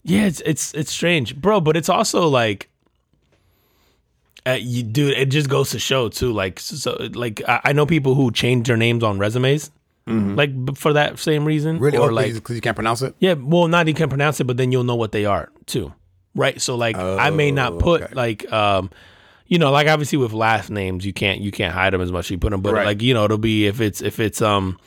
[0.04, 1.62] yeah, it's it's it's strange, bro.
[1.62, 2.70] But it's also like,
[4.48, 6.32] uh, you dude, it just goes to show too.
[6.32, 9.72] Like, so like I, I know people who change their names on resumes,
[10.08, 11.84] like for that same reason, Mm-hmm.
[11.84, 13.16] Really, or or like because you can't pronounce it.
[13.20, 15.94] yeah, well, not you can pronounce it, but then you'll know what they are too,
[16.36, 16.62] right?
[16.62, 18.14] So like, I may not put okay.
[18.14, 18.92] like, um,
[19.48, 22.26] you know, like obviously with last names, you can't you can't hide them as much
[22.28, 22.86] as you put them, but Right.
[22.86, 24.78] like you know, it'll be if it's if it's um,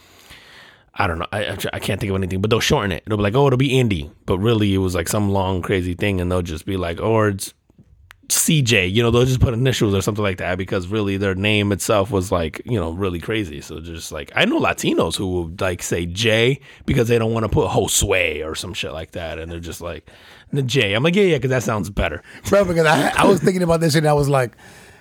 [0.95, 3.03] I don't know, I I can't think of anything, but they'll shorten it.
[3.07, 5.95] It'll be like, oh, it'll be Andy, but really it was like some long crazy
[5.95, 7.55] thing, and they'll just be like, or it's
[8.29, 11.73] CJ, you know, they'll just put initials or something like that because really their name
[11.73, 13.63] itself was like, you know, really crazy.
[13.63, 17.45] So just like I know Latinos who will like say J because they don't want
[17.45, 20.11] to put Josue or some shit like that, and they're just like
[20.53, 20.93] the J.
[20.93, 22.23] I'm like, yeah, yeah, because that sounds better.
[22.49, 22.65] bro.
[22.65, 24.57] Because I, I was thinking about this and I was like,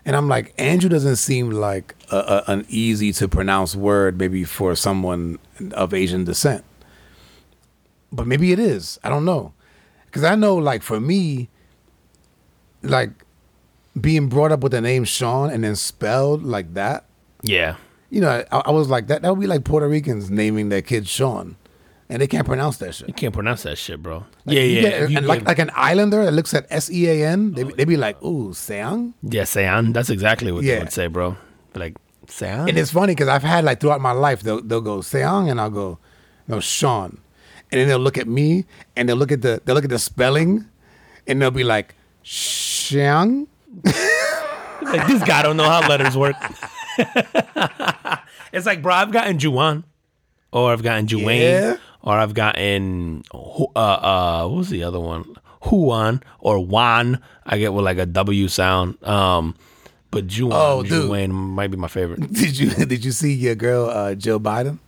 [0.05, 4.45] and I'm like, Andrew doesn't seem like a, a, an easy to pronounce word, maybe
[4.45, 5.37] for someone
[5.73, 6.63] of Asian descent.
[8.09, 8.99] But maybe it is.
[9.03, 9.53] I don't know,
[10.05, 11.49] because I know, like for me,
[12.83, 13.11] like
[13.99, 17.05] being brought up with the name Sean and then spelled like that.
[17.43, 17.75] Yeah,
[18.09, 19.21] You know, I, I was like that.
[19.21, 21.55] That would be like Puerto Ricans naming their kid Sean,
[22.09, 23.07] and they can't pronounce that shit.
[23.07, 24.25] you can't pronounce that shit, bro.
[24.45, 27.53] yeah, yeah, get- and like like an islander that looks at S E A N,
[27.53, 29.93] they oh, they be like, "Ooh, Seang." yeah, Sean.
[29.93, 31.37] That's exactly what they would say, bro.
[31.75, 31.95] Like
[32.29, 32.67] Sean.
[32.69, 35.61] And it's funny because I've had like throughout my life, they'll they'll go Seang, and
[35.61, 35.99] I'll go,
[36.47, 37.19] no Sean,
[37.71, 38.65] and then they'll look at me
[38.95, 40.65] and they'll look at the they'll look at the spelling,
[41.27, 41.93] and they'll be like,
[42.27, 43.47] Xiang.
[44.81, 46.35] like this guy don't know how letters work.
[48.51, 49.83] it's like, bro, I've gotten Juwan,
[50.51, 51.77] or I've gotten Juwayne, Yeah.
[52.01, 55.23] or I've gotten Hu- uh uh what was the other one?
[55.63, 57.21] Huan or Juan.
[57.45, 59.01] I get with like a W sound.
[59.07, 59.55] Um,
[60.11, 61.09] but Juwan, Oh, dude.
[61.09, 62.19] Juwayne might be my favorite.
[62.33, 64.79] Did you did you see your girl uh, Jill Biden?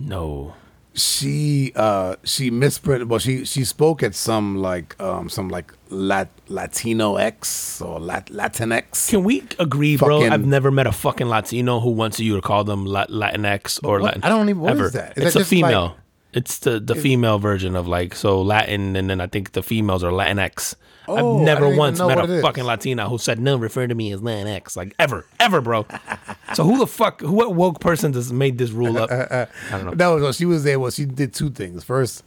[0.00, 0.54] No,
[0.94, 6.28] she uh she misprinted well she she spoke at some like um some like Lat,
[6.48, 10.18] latino x or Lat, latinx Can we agree, bro?
[10.20, 13.80] Fucking- I've never met a fucking Latino who wants you to call them La- Latinx
[13.84, 14.02] or What?
[14.02, 14.24] Latin.
[14.24, 15.16] I don't even- what is that?
[15.18, 15.96] Is It's that a just like- female.
[16.32, 20.02] it's the the female version of like so Latin, and then I think the females
[20.04, 20.74] are Latinx.
[21.10, 22.42] Oh, I've I never even once know met what it a is.
[22.42, 25.86] fucking Latina who said no, refer to me as Latinx, like ever, ever, bro.
[26.54, 29.10] so who the fuck, who what woke person just made this rule up?
[29.10, 29.92] I don't know.
[29.92, 32.22] no no she was there well she did two things first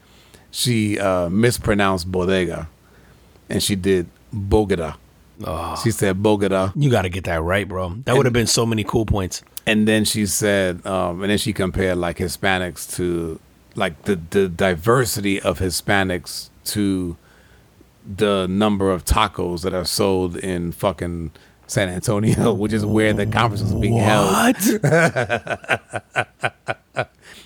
[0.49, 2.67] she uh mispronounced bodega
[3.51, 4.93] and she did bogota
[5.43, 5.75] Oh.
[5.83, 7.95] she said bogota You got to get that right, bro.
[8.05, 9.41] That would have been so many cool points.
[9.65, 13.39] and then she said um and then she compared like hispanics to
[13.75, 17.17] like the the diversity of hispanics to
[18.17, 21.31] the number of tacos that are sold in fucking
[21.67, 24.55] San Antonio, which is where the conference is being held.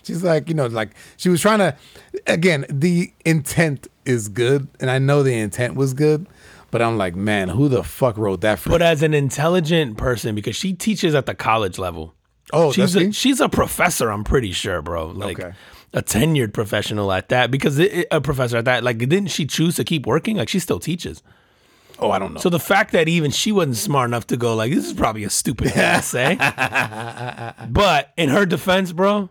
[0.05, 1.75] She's like, you know, like she was trying to.
[2.27, 6.27] Again, the intent is good, and I know the intent was good,
[6.71, 8.69] but I'm like, man, who the fuck wrote that for?
[8.69, 12.13] but as an intelligent person, because she teaches at the college level.
[12.53, 13.11] oh, she's a, she?
[13.11, 14.09] she's a professor.
[14.11, 15.07] I'm pretty sure, bro.
[15.07, 15.53] Like Okay.
[15.93, 17.49] a tenured professional at that.
[17.49, 18.83] Because it, it- a professor at that.
[18.83, 20.37] Like, didn't she choose to keep working?
[20.37, 21.23] Like, she still teaches.
[21.99, 22.39] oh, I don't know.
[22.41, 25.23] So the fact that even she wasn't smart enough to go like, this is probably
[25.23, 26.35] a stupid thing to say.
[27.69, 29.29] but in her defense, bro,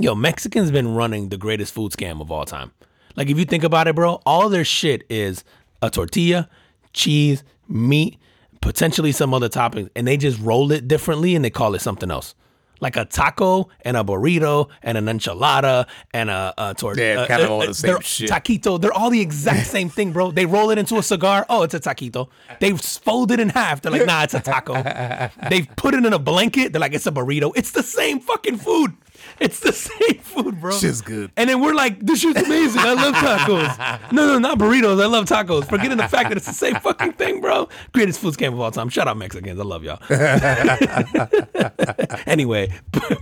[0.00, 2.72] yo, Mexicans been running the greatest food scam of all time.
[3.16, 5.44] Like, if you think about it, bro, all their shit is
[5.82, 6.48] a tortilla,
[6.92, 8.18] cheese, meat,
[8.60, 12.10] potentially some other toppings, and they just roll it differently and they call it something
[12.10, 12.34] else.
[12.82, 17.14] Like a taco and a burrito and an enchilada and a, a tortilla.
[17.14, 18.30] Yeah, uh, kind of uh, all the uh, same they're- shit.
[18.30, 20.30] Taquito, they're all the exact same thing, bro.
[20.30, 21.44] They roll it into a cigar.
[21.50, 22.28] Oh, it's a taquito.
[22.58, 23.82] They fold it in half.
[23.82, 24.72] They're like, nah, it's a taco.
[25.50, 26.72] They put it in a blanket.
[26.72, 27.52] They're like, it's a burrito.
[27.54, 28.94] It's the same fucking food.
[29.46, 30.78] It's the same food, bro.
[30.78, 31.32] Shit's good.
[31.34, 32.82] And then we're like, this shit's amazing.
[32.82, 34.12] I love tacos.
[34.12, 35.02] No, no, not burritos.
[35.02, 35.66] I love tacos.
[35.66, 37.66] Forgetting the fact that it's the same fucking thing, bro.
[37.92, 38.90] Greatest food scam of all time.
[38.90, 39.58] Shout out Mexicans.
[39.58, 39.98] I love y'all.
[42.26, 42.70] anyway,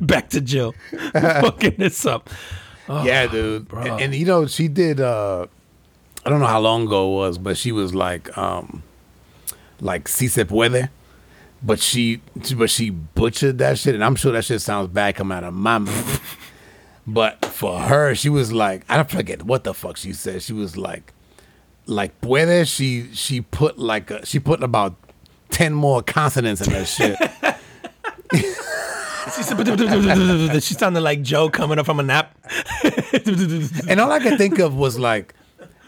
[0.01, 0.75] back to Jill.
[1.13, 2.29] Fucking this up.
[2.89, 3.73] yeah, dude.
[3.73, 5.01] And, and, you know, she did.
[5.01, 5.47] uh
[6.27, 8.83] I don't know how long ago it was, but she was like, um
[9.81, 10.91] like si se puede.
[11.63, 12.21] But she,
[12.57, 15.55] but she butchered that shit, and I'm sure that shit sounds bad coming out of
[15.55, 16.23] my mouth.
[17.07, 20.43] but for her, she was like, I don't forget what the fuck she said.
[20.43, 21.13] She was like,
[21.87, 22.69] like puede.
[22.69, 24.95] She she put like a, she put about
[25.51, 27.19] ten more consonants in that shit.
[28.31, 28.53] She
[30.61, 32.37] she sounded like Joe coming up from a nap.
[33.89, 35.35] And all I could think of was like,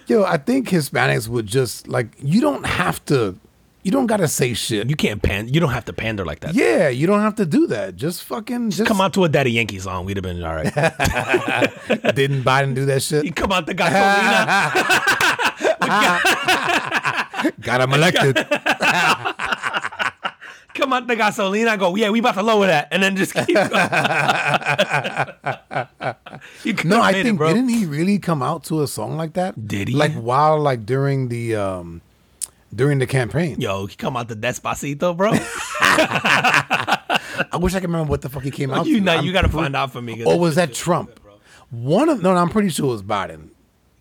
[0.06, 3.36] yo, I think Hispanics would just like you don't have to
[3.82, 4.88] you don't gotta say shit.
[4.90, 5.48] You can't pan.
[5.48, 6.54] You don't have to pander like that.
[6.54, 7.96] yeah, you don't have to do that.
[7.96, 10.04] Just fucking just Come out to a Daddy Yankee song.
[10.04, 10.64] We'd have been all right.
[12.14, 13.34] Didn't Biden do that shit?
[13.40, 14.70] come out the gasolina.
[17.62, 18.36] Got him elected.
[20.74, 21.78] come out the gasolina.
[21.78, 21.94] Go.
[21.96, 23.54] Yeah, we about to lower that, and then just keep.
[23.54, 23.70] going.
[26.64, 27.48] you no, I it, think bro.
[27.54, 29.66] didn't he really come out to a song like that?
[29.66, 29.94] Did he?
[29.94, 32.02] Like while like during the um
[32.74, 33.60] during the campaign.
[33.60, 35.32] Yo, he come out the Despacito, bro.
[37.52, 39.04] I wish I could remember what the fuck he came out you to.
[39.04, 40.24] know, I'm you got to find out for me.
[40.24, 41.18] Or was that Trump?
[41.70, 43.49] One of no, no, I'm pretty sure it was Biden.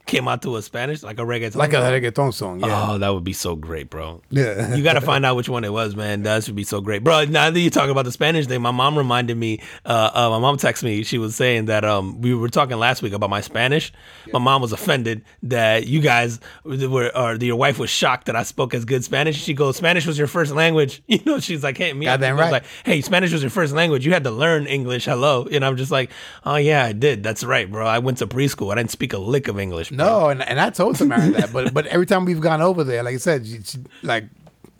[0.09, 1.55] Came out to a Spanish like a reggaeton?
[1.55, 2.89] Like a reggaeton song, yeah.
[2.89, 4.21] Oh, that would be so great, bro.
[4.29, 4.75] Yeah.
[4.75, 6.23] You got to find out which one it was, man.
[6.23, 7.25] That should be so great, bro.
[7.25, 9.61] Now that you talk about the Spanish thing, my mom reminded me.
[9.85, 11.03] Uh, uh, my mom texted me.
[11.03, 13.93] She was saying that um, we were talking last week about my Spanish.
[14.33, 18.43] My mom was offended that you guys were, or your wife was shocked that I
[18.43, 19.39] spoke as good Spanish.
[19.41, 22.33] She goes, "Spanish was your first language." You know, she's like, "Hey, me." Goddamn I
[22.33, 22.51] was right.
[22.51, 24.05] like, "Hey, Spanish was your first language.
[24.05, 25.05] You had to learn English.
[25.05, 26.11] Hello." And I'm just like,
[26.45, 27.23] "Oh yeah, I did.
[27.23, 27.85] That's right, bro.
[27.85, 28.71] I went to preschool.
[28.71, 31.51] I didn't speak a lick of English." Bro." No, and, and I told Samara that,
[31.53, 34.25] but but every time we've gone over there, like I said, you, she- like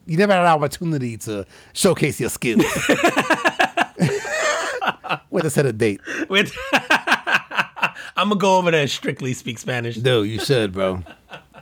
[0.06, 2.64] you never had an opportunity to showcase your skills.
[5.32, 9.96] With a set a date, With I'm gonna go over there and strictly speak Spanish.
[9.96, 10.28] dude.
[10.28, 11.04] You should, bro.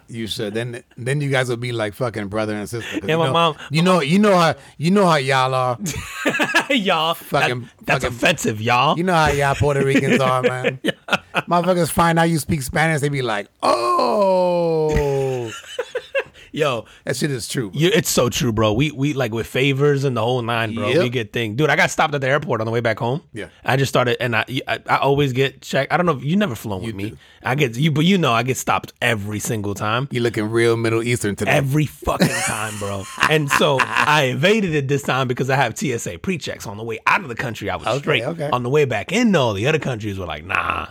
[0.09, 0.53] You should.
[0.53, 2.97] Then then you guys will be like fucking brother and sister.
[3.03, 5.77] Yeah, you my know, mom- You know, you know how you know how y'all are.
[6.69, 7.13] y'all.
[7.13, 8.97] Fucking- that- that's fucking- offensive, y'all.
[8.97, 10.79] You know how y'all Puerto Ricans are, man.
[11.35, 15.51] Motherfuckers find out you speak Spanish, they be like, oh,
[16.51, 17.71] Yo, that shit is true.
[17.73, 18.73] you, it's so true, bro.
[18.73, 20.87] We we like with favors and the whole nine, bro.
[20.89, 21.03] Yep.
[21.03, 21.69] We get thing, dude.
[21.69, 23.21] I got stopped at the airport on the way back home.
[23.33, 23.47] Yeah.
[23.65, 25.91] I just started, and I I, I always get checked.
[25.91, 27.13] I don't know if you never flown with me.
[27.43, 30.07] I get you, but you know I get stopped every single time.
[30.11, 31.51] You looking real Middle Eastern today.
[31.51, 33.03] Every fucking time, bro.
[33.29, 36.83] And so I evaded it this time because I have TSA pre checks on the
[36.83, 37.69] way out of the country.
[37.69, 38.23] I was Okay, straight.
[38.23, 38.49] okay.
[38.51, 40.87] On the way back in, though, the other countries were like, nah,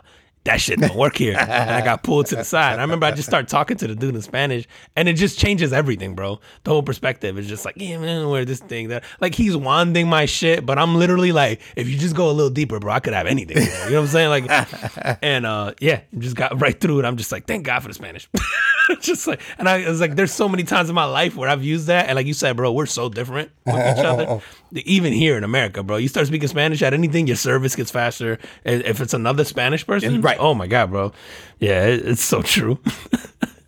[0.46, 1.36] that shit don't work here.
[1.38, 2.72] and I got pulled to the side.
[2.72, 4.66] And I remember I just started talking to the dude in Spanish,
[4.96, 6.40] and it just changes everything, bro.
[6.64, 10.08] The whole perspective is just like, yeah, man, where this thing that like he's wanding
[10.08, 13.00] my shit, but I'm literally like, if you just go a little deeper, bro, I
[13.00, 13.56] could have anything.
[13.56, 13.64] Bro.
[13.84, 14.28] You know what I'm saying?
[14.30, 17.04] Like, and uh, yeah, just got right through it.
[17.04, 18.28] I'm just like, thank God for the Spanish.
[19.00, 21.64] just like, and I was like, there's so many times in my life where I've
[21.64, 24.40] used that, and like you said, bro, we're so different with each other.
[24.72, 28.38] Even here in America, bro, you start speaking Spanish at anything, your service gets faster.
[28.64, 30.38] And If it's another Spanish person, Right.
[30.38, 31.12] Oh my god, bro.
[31.58, 32.78] Yeah, it's so true.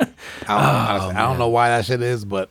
[0.01, 0.11] I don't,
[0.49, 2.51] honestly, I oh, don't know why that shit is, but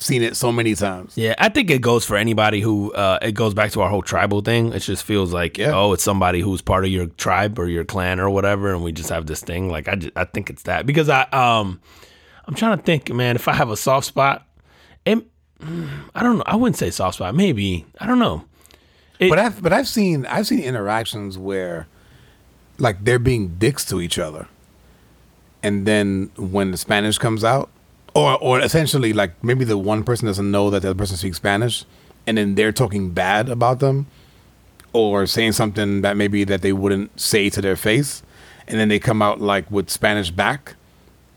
[0.00, 1.16] seen it so many times.
[1.16, 2.92] yeah, I think it goes for anybody who.
[2.92, 4.72] Uh, it goes back to our whole tribal thing.
[4.72, 5.72] It just feels like, Yeah.
[5.74, 8.92] oh, it's somebody who's part of your tribe or your clan or whatever, and we
[8.92, 9.70] just have this thing.
[9.70, 11.80] Like I, just, I think it's that because I, um,
[12.46, 13.36] I'm trying to think, man.
[13.36, 14.46] If I have a soft spot,
[15.04, 15.18] it,
[16.14, 16.44] I don't know.
[16.46, 17.34] I wouldn't say soft spot.
[17.34, 18.44] Maybe I don't know.
[19.18, 21.88] It- But I've but I've seen I've seen interactions where
[22.78, 24.46] like they're being dicks to each other.
[25.62, 27.68] And then when the Spanish comes out,
[28.18, 31.36] or or essentially like maybe the one person doesn't know that the other person speaks
[31.36, 31.84] Spanish
[32.26, 34.06] and then they're talking bad about them
[34.92, 38.22] or saying something that maybe that they wouldn't say to their face
[38.66, 40.74] and then they come out like with Spanish back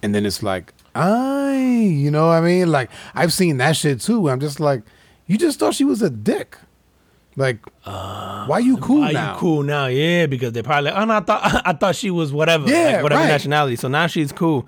[0.01, 4.01] and then it's like I you know what I mean like I've seen that shit
[4.01, 4.81] too I'm just like
[5.27, 6.57] you just thought she was a dick
[7.37, 9.85] like ah, why you cool Are now you cool now?
[9.85, 10.91] Yeah, because they probably.
[10.91, 12.67] Oh, no, I thought I thought she was whatever.
[12.67, 13.27] Yeah, like, whatever right.
[13.29, 13.77] nationality.
[13.77, 14.67] So now she's cool,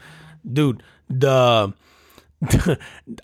[0.49, 0.81] dude.
[1.09, 1.73] The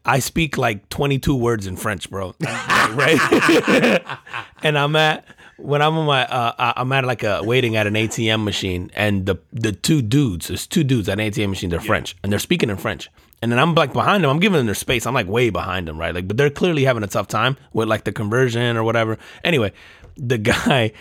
[0.06, 2.36] I speak like 22 words in French, bro.
[2.40, 4.02] right?
[4.64, 5.26] and I'm at
[5.58, 8.92] when I'm on my uh, I- I'm at like a waiting at an ATM machine,
[8.96, 11.70] and the the two dudes, there's two dudes at an ATM machine.
[11.70, 13.10] They're French, and they're speaking in French.
[13.42, 14.32] And then I'm like behind them.
[14.32, 15.06] I'm giving them their space.
[15.06, 16.14] I'm like way behind them, right?
[16.14, 19.18] Like, but they're clearly having a tough time with like the conversion or whatever.
[19.46, 19.72] Anyway,
[20.18, 20.92] the guy,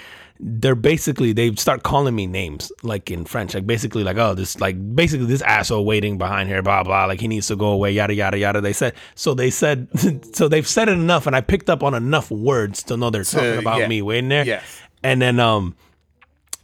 [0.40, 4.60] they're basically they start calling me names like in French, like basically like oh this
[4.60, 7.92] like basically this asshole waiting behind here, blah blah, like he needs to go away,
[7.92, 8.60] yada yada yada.
[8.60, 9.34] They said so.
[9.34, 9.88] They said
[10.34, 10.48] so.
[10.48, 13.58] They've said it enough, and I picked up on enough words to know they're talking
[13.58, 13.88] about yeah.
[13.88, 14.44] me waiting there.
[14.44, 14.64] Yes.
[15.02, 15.74] and then um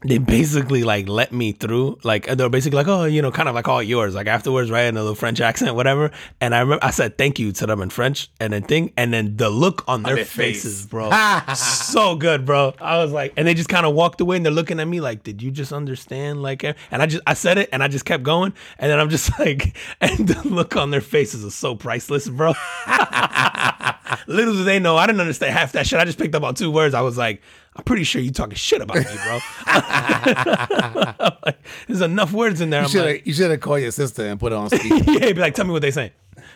[0.04, 1.98] they basically like let me through.
[2.04, 4.14] Like they're basically like, oh, you know, kind of like all yours.
[4.14, 6.10] Like afterwards, right, in a little French accent, whatever.
[6.40, 9.12] And I remember I said thank you to them in French, and then thing, and
[9.12, 10.62] then the look on their, their face.
[10.62, 11.10] faces, bro,
[11.56, 12.74] so good, bro.
[12.80, 15.00] I was like, and they just kind of walked away, and they're looking at me
[15.00, 16.42] like, did you just understand?
[16.42, 19.00] Like, eh, and I just I said it, and I just kept going, and then
[19.00, 22.52] I'm just like, and the look on their faces is so priceless, bro.
[24.26, 25.98] Little do they know, I didn't understand half that shit.
[25.98, 26.94] I just picked up on two words.
[26.94, 27.42] I was like,
[27.76, 29.38] I'm pretty sure you talking shit about me, bro.
[31.44, 32.82] Like, there's enough words in there.
[32.82, 34.94] you should like, have you should have called your sister and put her on speaker
[35.12, 36.10] yeah, be like, tell me what they saying.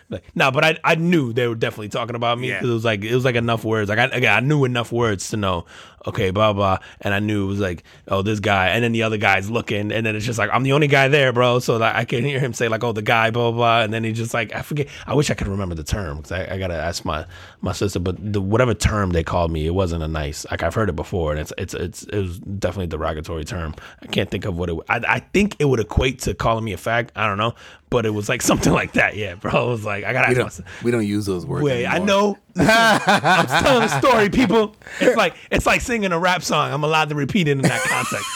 [0.09, 2.55] Like, no, but I I knew they were definitely talking about me Yeah.
[2.57, 3.89] because it was like it was like enough words.
[3.89, 5.65] Like I again, I knew enough words to know,
[6.07, 9.03] okay, blah blah, and I knew it was like, oh, this guy, and then the
[9.03, 11.59] other guy's looking, and then it's just like I'm the only guy there, bro.
[11.59, 13.81] So that I can hear him say like, oh, the guy, blah blah, blah.
[13.81, 14.87] and then he just like I forget.
[15.05, 17.25] I wish I could remember the term because I, I gotta ask my
[17.61, 20.45] my sister, but the whatever term they called me, it wasn't a nice.
[20.49, 23.75] Like I've heard it before, and it's it's it's it was definitely a derogatory term.
[24.01, 24.77] I can't think of what it.
[24.89, 27.09] I I think it would equate to calling me a fag.
[27.15, 27.55] I don't know,
[27.89, 29.15] but it was like something like that.
[29.15, 29.67] Yeah, bro.
[29.67, 30.83] It was like I gotta we ask don't myself.
[30.83, 32.37] we don't use those words Wait, I know.
[32.59, 34.75] Listen, I'm telling a story, people.
[34.99, 36.71] It's like it's like singing a rap song.
[36.71, 38.29] I'm allowed to repeat it in that context.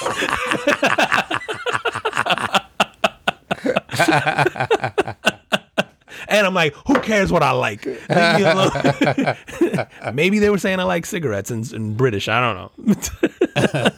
[6.28, 7.86] and I'm like, who cares what I like?
[7.86, 8.72] Leave me alone.
[10.14, 12.28] Maybe they were saying I like cigarettes in, in British.
[12.28, 12.88] I don't
[13.68, 13.90] know.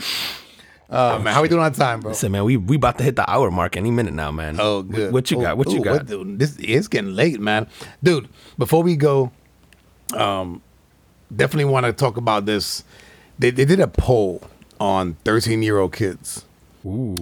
[0.90, 2.10] Oh man, how we doing on time, bro?
[2.10, 4.56] Listen, man, we we about to hit the hour mark any minute now, man.
[4.58, 5.12] Oh, good.
[5.12, 5.58] What you got?
[5.58, 6.06] What you ooh, got?
[6.06, 7.66] dude, this it's getting late, man.
[8.02, 9.30] Dude, before we go,
[10.14, 10.62] um,
[11.34, 12.84] definitely want to talk about this.
[13.38, 14.42] They they did a poll
[14.80, 16.46] on thirteen year old kids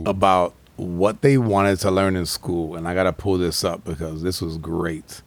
[0.04, 4.22] about what they wanted to learn in school, and I gotta pull this up because
[4.22, 5.22] this was great,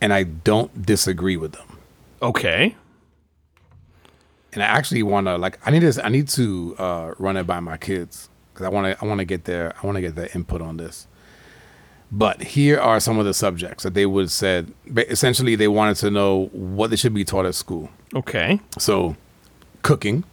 [0.00, 1.78] and I don't disagree with them.
[2.20, 2.76] Okay.
[4.58, 7.46] And I actually want to like I need to I need to uh, run it
[7.46, 10.00] by my kids because I want to I want to get their I want to
[10.00, 11.06] get their input on this.
[12.10, 14.72] But here are some of the subjects that they would said.
[14.96, 17.90] Essentially, they wanted to know what they should be taught at school.
[18.14, 18.60] Okay.
[18.78, 19.14] So,
[19.82, 20.24] cooking,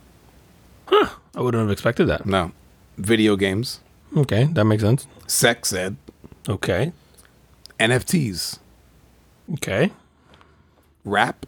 [0.88, 1.09] Huh.
[1.36, 2.26] I wouldn't have expected that.
[2.26, 2.51] no,
[2.97, 3.82] video games,
[4.15, 5.05] Okay, that makes sense.
[5.28, 5.97] sex ed,
[6.47, 6.93] Okay.
[7.80, 8.59] NFTs,
[9.55, 9.91] Okay.
[11.03, 11.45] rap,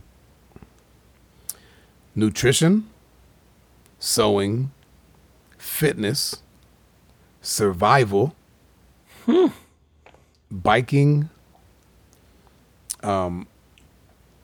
[2.18, 2.90] nutrition,
[4.00, 4.72] sewing,
[5.58, 6.42] fitness,
[7.42, 8.36] survival,
[10.52, 11.30] biking,
[13.04, 13.48] um,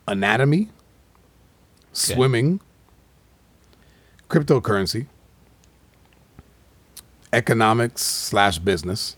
[0.08, 0.70] anatomy,
[1.92, 2.60] swimming,
[4.30, 5.08] cryptocurrency,
[7.34, 9.18] economics slash business.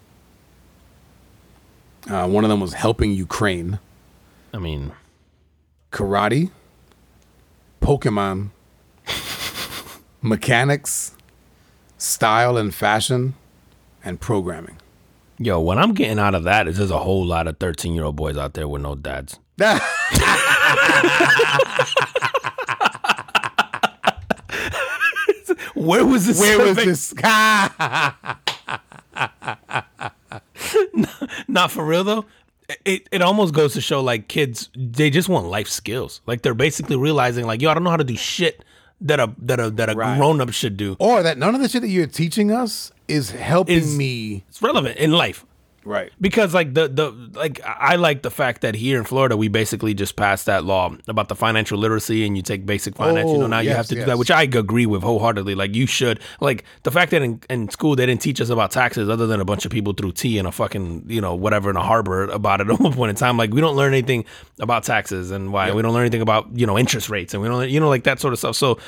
[2.09, 3.79] Uh, one of them was helping Ukraine,
[4.53, 4.93] I mean,
[5.91, 6.51] karate,
[7.85, 8.49] Pokemon,
[10.23, 11.15] mechanics,
[11.99, 13.35] style and fashion,
[14.03, 14.77] and programming.
[15.37, 18.05] yo, what I'm getting out of that is there's a whole lot of 13 year
[18.05, 19.37] old boys out there with no dads.
[25.75, 26.39] Where was this?
[26.39, 26.85] Where was survey?
[26.85, 27.13] this?
[31.47, 32.25] Not for real though.
[32.83, 36.21] It it almost goes to show like kids they just want life skills.
[36.25, 38.63] Like they're basically realizing like yo I don't know how to do shit
[39.01, 40.17] that a that a that a Right.
[40.17, 40.95] grown up should do.
[40.99, 44.43] or that none of the shit that you're teaching us is helping Is- me.
[44.49, 45.45] It's relevant in life.
[45.85, 46.11] Right.
[46.19, 49.93] because like the the like I like the fact that here in Florida we basically
[49.93, 53.29] just passed that law about the financial literacy and you take basic finance.
[53.29, 55.53] you know Oh, now you have to do that, which I agree with wholeheartedly.
[55.55, 58.71] Like you should like the fact that in, in school they didn't teach us about
[58.71, 61.69] taxes other than a bunch of people threw tea in a fucking you know whatever
[61.69, 63.37] in a harbor about it at one point in time.
[63.37, 64.25] Like we don't learn anything
[64.59, 67.47] about taxes and why we don't learn anything about you know interest rates and we
[67.47, 68.55] don't you know like that sort of stuff.
[68.55, 68.79] So.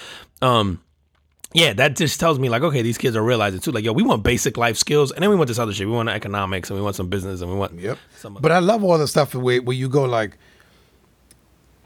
[0.42, 0.82] um
[1.54, 4.04] yeah, that just tells me like, okay, these kids are realizing too, like, yo, we
[4.04, 5.88] want basic life skills, and then we want this other shit.
[5.88, 7.98] We want economics, and we want some business, and we want Yep.
[8.18, 10.38] some But I love all the stuff where, where you go like.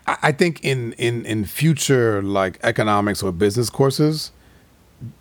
[0.07, 4.31] I I think in in in future like economics or business courses,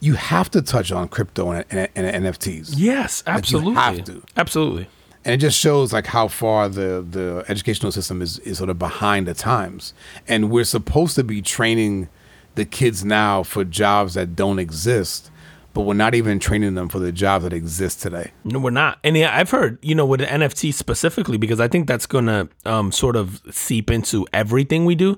[0.01, 2.75] you have to touch on crypto and, and, and NFTs.
[2.77, 3.75] Yes, absolutely.
[3.75, 4.23] have to.
[4.37, 4.89] Absolutely.
[5.25, 8.79] and it just shows like how far the the educational system is is sort of
[8.79, 9.93] behind the times
[10.27, 12.09] and we're supposed to be training
[12.55, 15.31] the kids now for jobs that don't exist
[15.73, 18.99] but we're not even training them for the jobs that exist today No, we're not.
[19.05, 22.27] And yeah, I've heard, you know, with the NFT specifically, because I think that's going
[22.27, 25.17] to um, sort of seep into everything we do.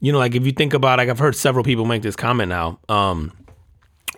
[0.00, 2.50] You know, like if you think about, like I've heard several people make this comment
[2.50, 3.32] now, um,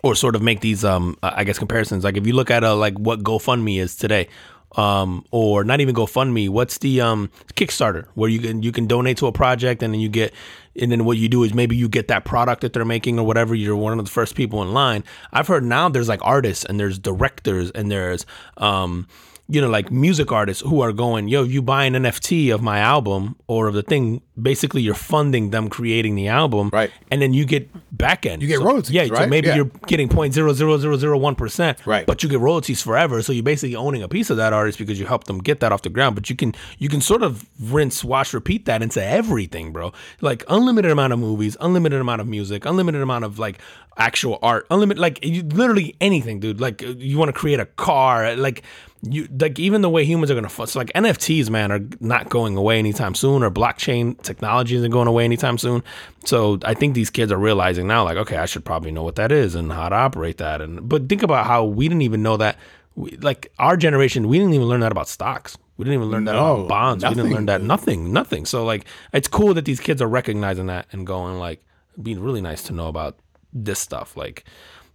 [0.03, 2.03] or sort of make these, um, I guess, comparisons.
[2.03, 4.27] Like if you look at uh, like what GoFundMe is today,
[4.75, 9.17] um, or not even GoFundMe, what's the um, Kickstarter, where you can you can donate
[9.17, 10.33] to a project and then you get,
[10.79, 13.25] and then what you do is maybe you get that product that they're making or
[13.25, 13.55] whatever.
[13.55, 15.03] You're one of the first people in line.
[15.31, 18.25] I've heard now there's like artists and there's directors and there's
[18.57, 19.07] um,
[19.49, 22.79] you know, like music artists who are going, yo, you buy an NFT of my
[22.79, 26.69] album or of the thing, basically you're funding them creating the album.
[26.73, 26.91] Right.
[27.09, 28.41] And then you get back end.
[28.41, 29.05] You get royalties, Yeah.
[29.05, 29.55] So maybe Yeah.
[29.55, 31.77] you're getting point zero zero zero zero one percent.
[31.85, 32.05] Right.
[32.05, 33.21] But you get royalties forever.
[33.21, 35.71] So you're basically owning a piece of that artist because you helped them get that
[35.71, 36.15] off the ground.
[36.15, 39.93] But you can you can sort of rinse, wash, repeat that into everything, bro.
[40.19, 43.59] Like unlimited amount of movies, unlimited amount of music, unlimited amount of like
[43.97, 46.59] actual art, unlimited like you, literally anything, dude.
[46.59, 48.61] Like uh, you want to create a car, like
[49.01, 52.29] you like even the way humans are gonna fu- so like NFTs, man, are not
[52.29, 55.83] going away anytime soon, or blockchain technology isn't going away anytime soon.
[56.25, 59.15] So I think these kids are realizing now, like, okay, I should probably know what
[59.15, 60.61] that is and how to operate that.
[60.61, 62.57] And but think about how we didn't even know that.
[62.95, 65.57] We, like our generation, we didn't even learn that about stocks.
[65.77, 67.03] We didn't even learn that No, about bonds.
[67.03, 68.47] We didn't learn that nothing, nothing.
[68.47, 71.63] So like, it's cool that these kids are recognizing that and going like,
[72.01, 73.19] being really nice to know about
[73.53, 74.43] this stuff, like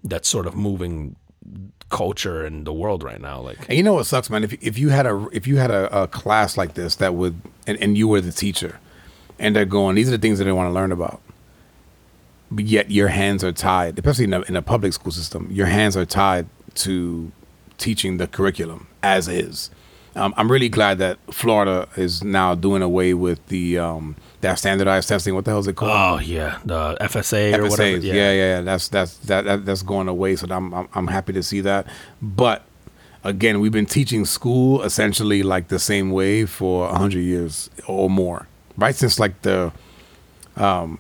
[0.05, 1.17] that's sort of moving
[1.93, 3.40] culture and the world right now.
[3.40, 5.70] Like, and you know what sucks man if, if you had a if you had
[5.70, 8.80] a, a class like this that would and, and you were the teacher
[9.38, 11.20] and they're going these are the things that they want to learn about
[12.51, 15.66] but yet your hands are tied especially in a, in a public school system your
[15.66, 17.30] hands are tied to
[17.78, 19.70] teaching the curriculum as is
[20.16, 25.09] um, i'm really glad that florida is now doing away with the um, that standardized
[25.09, 27.97] testing what the hell is it called oh yeah, the FSA or whatever.
[27.99, 28.14] Yeah.
[28.14, 30.36] yeah, yeah, That's that's that, that that's going away.
[30.36, 31.86] So I'm, I'm I'm happy to see that.
[32.20, 32.62] But
[33.24, 38.47] again, we've been teaching school essentially like the same way for hundred years or more,
[38.76, 38.95] right?
[38.95, 39.72] Since like the,
[40.57, 40.99] um,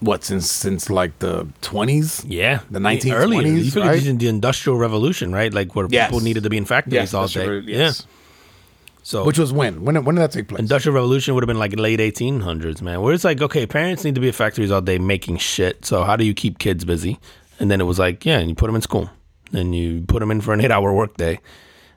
[0.00, 2.24] what since since like the twenties.
[2.26, 3.64] Yeah, The I mean, 1920s.
[3.64, 4.18] You figure right?
[4.18, 5.52] the industrial revolution, right?
[5.54, 6.08] Like where Yes.
[6.10, 7.60] people needed to be in factories all day.
[7.60, 8.00] yes.
[8.06, 8.10] Yeah.
[9.06, 9.84] So Which was when?
[9.84, 10.60] When when did that take place?
[10.60, 13.02] Industrial Revolution would have been like late 1800s, man.
[13.02, 15.84] Where it's like, okay, parents need to be at factories all day making shit.
[15.84, 17.18] So how do you keep kids busy?
[17.60, 19.10] And then it was like, yeah, and you put them in school,
[19.52, 21.38] and you put them in for an eight-hour workday,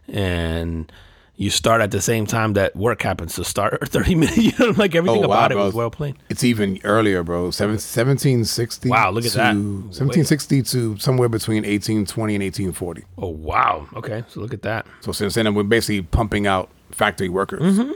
[0.10, 0.92] and
[1.38, 4.38] you start at the same time that work happens to start, or 30 minutes.
[4.38, 6.18] You know, like everything Oh, wow, about it was well played.
[6.30, 7.52] It's even earlier, bro.
[7.52, 8.90] Seven, 1760.
[8.90, 9.56] Wow, look at to, that.
[9.56, 13.04] 1760 to somewhere between 1820 and 1840.
[13.18, 13.88] Oh wow.
[13.96, 14.86] Okay, so look at that.
[15.02, 17.78] So since then, we're basically pumping out factory workers.
[17.78, 17.92] Mm-hmm.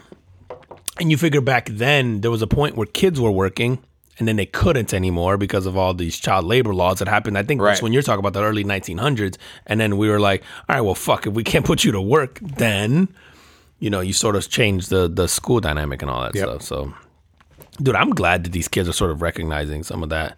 [1.00, 3.80] And you figure back then there was a point where kids were working
[4.20, 7.38] and then they couldn't anymore because of all these child labor laws that happened.
[7.38, 9.38] I think that's when you're talking about the early 1900s.
[9.66, 12.02] And then we were like, all right, well, fuck, if we can't put you to
[12.02, 13.08] work, then,
[13.80, 16.44] you know, you sort of change the, the school dynamic and all that Yep.
[16.48, 16.62] stuff.
[16.62, 16.94] So
[17.82, 20.38] dude, I'm glad that these kids are sort of recognizing some of that.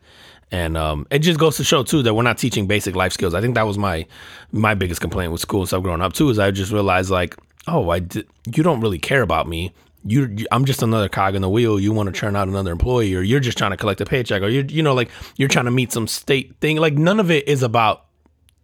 [0.52, 3.34] And um, it just goes to show too that we're not teaching basic life skills.
[3.34, 4.06] I think that was my
[4.52, 6.30] my biggest complaint with school and stuff growing up too.
[6.30, 7.36] Is I just realized like,
[7.68, 9.74] oh, I did, you don't really care about me.
[10.06, 11.80] You, I'm just another cog in the wheel.
[11.80, 14.42] You want to churn out another employee, or you're just trying to collect a paycheck,
[14.42, 16.76] or you you know like you're trying to meet some state thing.
[16.78, 18.06] Like none of it is about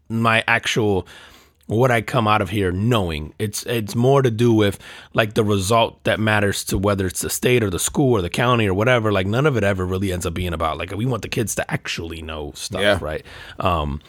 [0.10, 1.08] my actual
[1.68, 3.34] what I come out of here knowing.
[3.40, 4.80] It's it's more to do with
[5.14, 8.30] like the result that matters to whether it's the state or the school or the
[8.30, 9.10] county or whatever.
[9.12, 11.56] Like none of it ever really ends up being about like we want the kids
[11.56, 12.98] to actually know stuff, Yeah.
[13.00, 13.24] right?
[13.60, 14.02] Um,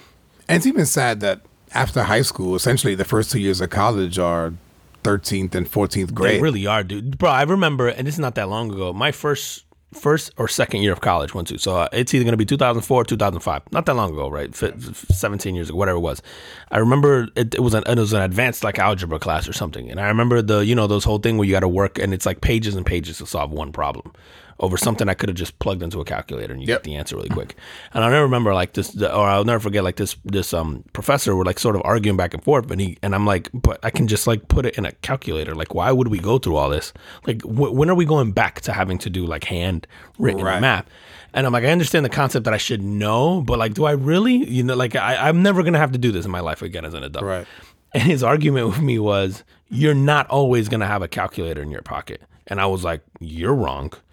[0.48, 1.42] And it's even sad that
[1.74, 4.54] after high school, essentially the first two years of college are
[5.02, 6.38] 13th and 14th grade.
[6.38, 7.18] They really are, dude.
[7.18, 8.92] Bro, I remember, and this is not that long ago.
[8.92, 11.58] My first, first or second year of college went to.
[11.58, 13.62] So uh, it's either going to be 2004 or 2005.
[13.72, 14.50] Not that long ago, right?
[14.50, 16.22] F- f- 17 years ago, whatever it was.
[16.70, 19.90] I remember it, it was an it was an advanced like algebra class or something,
[19.90, 22.14] and I remember the you know those whole thing where you got to work and
[22.14, 24.12] it's like pages and pages to solve one problem
[24.60, 26.78] over something I could have just plugged into a calculator and you Yep.
[26.78, 27.56] get the answer really quick.
[27.92, 31.34] And I'll never remember like this, or I'll never forget like this this um professor
[31.34, 33.90] were like sort of arguing back and forth, and he and I'm like, but I
[33.90, 35.54] can just like put it in a calculator.
[35.54, 36.92] Like, why would we go through all this?
[37.26, 39.86] Like, wh- when are we going back to having to do like hand
[40.18, 40.60] written Right.
[40.60, 40.86] math?
[41.32, 43.92] And I'm like, I understand the concept that I should know, but like, do I
[43.92, 44.34] really?
[44.50, 46.84] You know, like I, I'm never gonna have to do this in my life again
[46.84, 47.24] as an adult.
[47.24, 47.46] Right.
[47.94, 51.82] And his argument with me was, you're not always gonna have a calculator in your
[51.82, 52.20] pocket.
[52.50, 53.92] And I was like, you're wrong.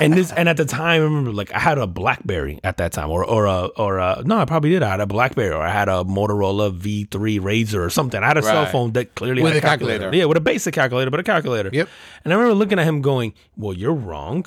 [0.00, 2.92] and this and at the time I remember like I had a Blackberry at that
[2.92, 4.82] time or or a or a no I probably did.
[4.82, 8.22] I had a Blackberry or I had a Motorola V3 RAZR or something.
[8.22, 10.10] I had a cell phone that clearly With had a calculator.
[10.14, 11.70] yeah with a basic calculator but a calculator.
[11.72, 11.88] Yep.
[12.24, 14.46] and I remember looking at him going well you're wrong.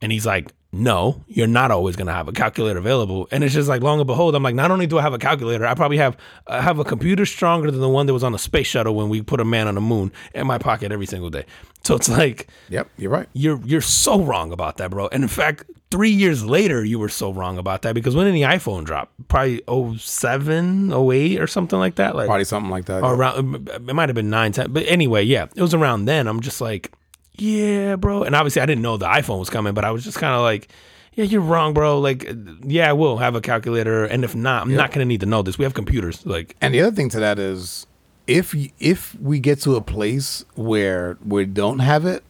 [0.00, 3.26] And he's like no you're not always gonna have a calculator available.
[3.30, 5.18] And it's just like long and behold I'm like not only do I have a
[5.18, 6.16] calculator I probably have
[6.46, 9.08] I have a computer stronger than the one that was on the space shuttle when
[9.08, 11.44] we put a man on the moon in my pocket every single day
[11.88, 13.28] so it's like Yep, you're right.
[13.32, 15.08] you're you're so wrong about that, bro.
[15.08, 18.34] And in fact, three years later, you were so wrong about that because when did
[18.34, 19.10] the iPhone drop?
[19.28, 19.62] Probably
[19.96, 22.14] 07, 08 or something like that.
[22.16, 23.02] Like Probably something like that.
[23.02, 24.72] or around it might have been 9, 10.
[24.72, 26.26] But anyway, yeah, it was around then.
[26.26, 26.92] I'm just like,
[27.34, 28.22] yeah, bro.
[28.24, 30.42] And obviously I didn't know the iPhone was coming, but I was just kind of
[30.42, 30.68] like,
[31.14, 31.98] yeah, you're wrong, bro.
[31.98, 32.30] Like,
[32.64, 35.42] yeah, I will have a calculator, and if not, I'm not gonna need to know
[35.42, 35.58] this.
[35.58, 36.24] We have computers.
[36.24, 37.87] Like, And the other thing to that is,
[38.28, 42.22] if if we get to a place where we don't have it,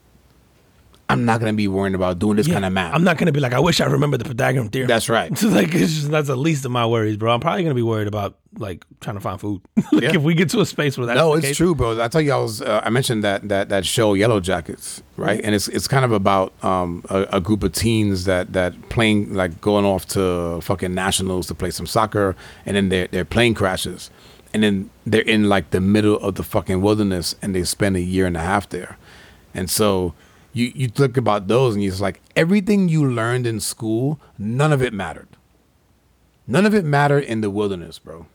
[1.10, 2.94] I'm not gonna be worrying about doing this yeah, kind of math.
[2.94, 4.88] I'm not gonna be like, I wish I remember the Pythagorean theorem.
[4.88, 5.32] That's right.
[5.32, 7.32] It's like it's just, that's the least of my worries, bro.
[7.32, 9.62] I'm probably gonna be worried about like trying to find food.
[9.92, 10.14] like Yeah.
[10.16, 12.00] if we get to a space where that's no, it's case, true, bro.
[12.02, 15.40] I tell you, I was uh, I mentioned that that that show Yellowjackets, right?
[15.42, 19.32] And it's it's kind of about um, a, a group of teens that that playing
[19.32, 22.36] like going off to fucking nationals to play some soccer,
[22.66, 24.10] and then their their plane crashes,
[24.52, 28.00] and then they're in like the middle of the fucking wilderness, and they spend a
[28.00, 28.98] year and a half there,
[29.54, 30.14] and so.
[30.54, 34.72] You, you think about those and you're just like everything you learned in school, none
[34.72, 35.28] of it mattered.
[36.48, 38.26] None of it mattered in the wilderness, bro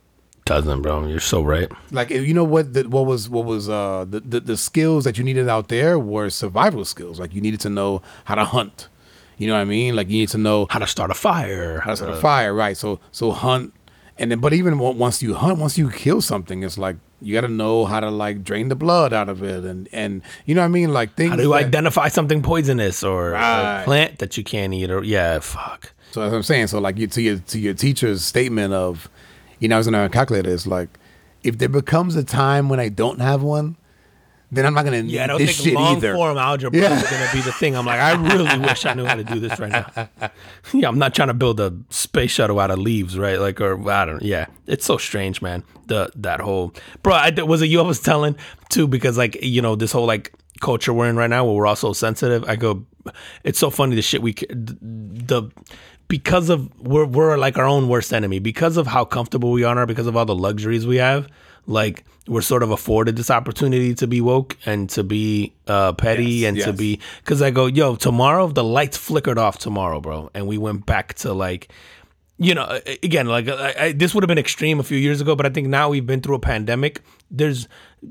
[0.46, 1.08] doesn't, bro.
[1.08, 1.72] You're so right.
[1.92, 5.18] like you know what the, what was what was uh the, the the skills that
[5.18, 8.90] you needed out there were survival skills like you needed to know how to hunt
[9.38, 11.80] you know what i mean like you need to know How to start a fire?
[11.80, 13.74] how to start a fire right so so hunt
[14.18, 17.42] and then but even once you hunt once you kill something it's like you got
[17.42, 20.62] to know how to like drain the blood out of it and and you know
[20.62, 23.82] what i mean like things How do you that- identify something poisonous or Right.
[23.82, 24.92] a plant that you can't eat?
[24.92, 25.94] Or yeah, fuck.
[26.12, 26.68] So that's what I'm saying.
[26.68, 29.10] So like you to your to your teacher's statement of,
[29.60, 30.90] you know, I was gonna calculate it's like,
[31.44, 33.78] if there becomes a time when I don't have one,
[34.54, 36.14] then I'm not gonna Yeah, I don't this think long either.
[36.16, 36.98] form algebra Yeah.
[37.02, 37.76] is gonna be the thing.
[37.76, 39.86] I'm like, I really wish I knew how to do this right now.
[40.74, 43.40] yeah, I'm not trying to build a space shuttle out of leaves, right?
[43.40, 44.22] Like, or I don't.
[44.22, 45.64] Yeah, it's so strange, man.
[45.88, 47.14] The that whole bro.
[47.14, 48.36] I was it you I was telling
[48.70, 51.68] too because like you know this whole like culture we're in right now where we're
[51.68, 52.44] all so sensitive.
[52.48, 52.86] I go,
[53.44, 55.50] it's so funny the shit we the
[56.08, 59.86] because of we're we're like our own worst enemy because of how comfortable we are
[59.86, 61.28] because of all the luxuries we have
[61.68, 66.24] like we're sort of afforded this opportunity to be woke and to be uh petty
[66.24, 70.30] Yes, and to be because i go yo tomorrow the lights flickered off tomorrow bro.
[70.34, 71.68] And we went back to like
[72.38, 75.36] you know again like I, I, this would have been extreme a few years ago
[75.36, 77.02] but i think now we've been through a pandemic
[77.36, 77.68] there's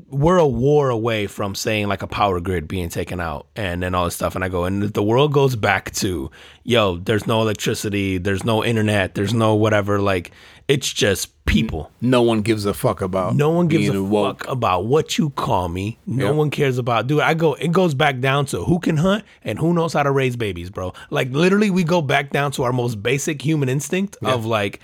[0.08, 3.94] we're a war away from saying like a power grid being taken out and then
[3.94, 6.30] all this stuff and i go and the world goes back to
[6.64, 10.30] yo there's no electricity there's no internet there's no whatever like
[10.68, 13.34] it's just people No one gives a fuck about.
[13.36, 14.44] no one gives a woke.
[14.44, 15.98] fuck about what you call me.
[16.06, 16.34] No Yep.
[16.36, 17.20] one cares about dude.
[17.20, 20.10] I go it goes back down to who can hunt and who knows how to
[20.12, 20.94] raise babies, bro.
[21.10, 24.80] Like literally we go back down to our most basic human instinct of like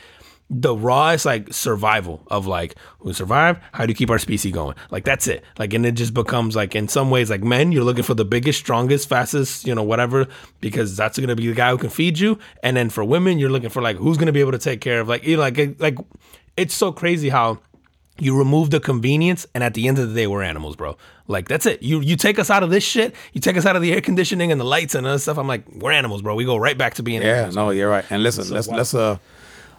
[0.51, 4.75] the rawest like survival of like who survive how do you keep our species going?
[4.91, 5.45] Like that's it.
[5.59, 8.25] Like and it just becomes like in some ways like men you're looking for the
[8.25, 10.27] biggest strongest fastest you know whatever
[10.61, 12.39] because that's going to be the guy who can feed you.
[12.62, 14.81] And then for women you're looking for like who's going to be able to take
[14.81, 15.99] care of like you know like like
[16.57, 17.59] it's so crazy how
[18.20, 20.97] you remove the convenience and at the end of the day we're animals bro.
[21.27, 21.83] Like that's it.
[21.83, 24.01] You you take us out of this shit you take us out of the air
[24.01, 25.37] conditioning and the lights and other stuff.
[25.37, 26.35] I'm like we're animals bro.
[26.35, 28.07] We go right back to being Yeah, animals no, you're right.
[28.09, 29.19] And listen, let's let's uh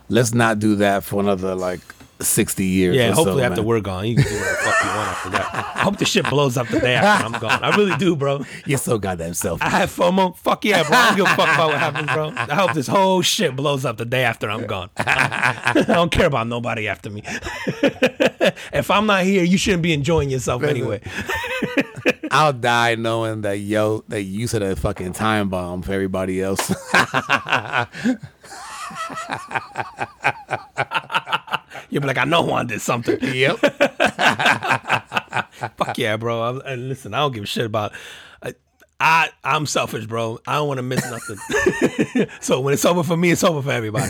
[0.10, 1.82] let's not do that for another like
[2.22, 2.96] sixty years.
[2.96, 3.66] Yeah, hopefully so, after man.
[3.66, 5.54] we're gone, you can do whatever the fuck you want after that.
[5.76, 7.64] I hope the shit blows up the day after I'm gone.
[7.64, 8.46] I really do, bro.
[8.66, 9.66] You're so goddamn selfish.
[9.66, 10.36] I have FOMO.
[10.38, 10.98] Fuck yeah, bro.
[10.98, 12.34] I don't give a fuck about what happens, bro.
[12.36, 14.90] I hope this whole shit blows up the day after I'm gone.
[14.98, 17.24] I don't care about nobody after me.
[18.74, 21.02] if I'm not here, you shouldn't be enjoying yourself anyway.
[22.32, 26.74] I'll die knowing that yo that you set a fucking time bomb for everybody else.
[31.90, 33.18] You'll be like, I know Juan did something.
[33.22, 33.58] yep.
[35.78, 36.42] Fuck yeah, bro.
[36.42, 37.94] I, and listen, I don't give a shit about.
[38.44, 38.54] I,
[39.00, 40.40] I I'm selfish, bro.
[40.46, 42.28] I don't want to miss nothing.
[42.42, 44.08] so when it's over for me, it's over for everybody.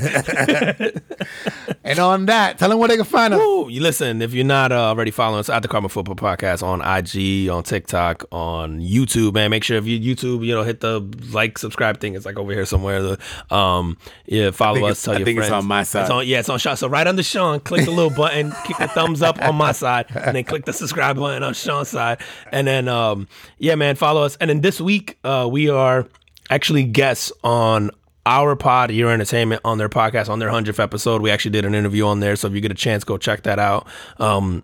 [1.84, 3.40] And on that, tell them where they can find us.
[3.40, 3.70] Woo!
[3.70, 6.82] You listen, if you're not uh, already following us at the Carbon Football Podcast on
[6.82, 11.00] IG, on TikTok, on YouTube, man, make sure if you YouTube, you know, hit the
[11.32, 12.16] like, subscribe thing.
[12.16, 13.02] It's like over here somewhere.
[13.02, 14.92] The um, yeah, follow us.
[14.92, 16.02] it's- Tell I your think it's on my side.
[16.02, 16.76] It's on, yeah, it's on Sean.
[16.76, 20.08] So right under Sean, click the little button, click the thumbs up on my side,
[20.14, 22.20] and then click the subscribe button on Sean's side.
[22.52, 23.28] And then um,
[23.58, 24.36] yeah, man, follow us.
[24.42, 26.08] And then this week, uh, we are
[26.50, 27.92] actually guests on
[28.26, 31.22] our pod, Your Entertainment, on their podcast, on their 100th episode.
[31.22, 32.36] We actually did an interview on there.
[32.36, 33.88] So if you get a chance, go check that out.
[34.18, 34.64] Um,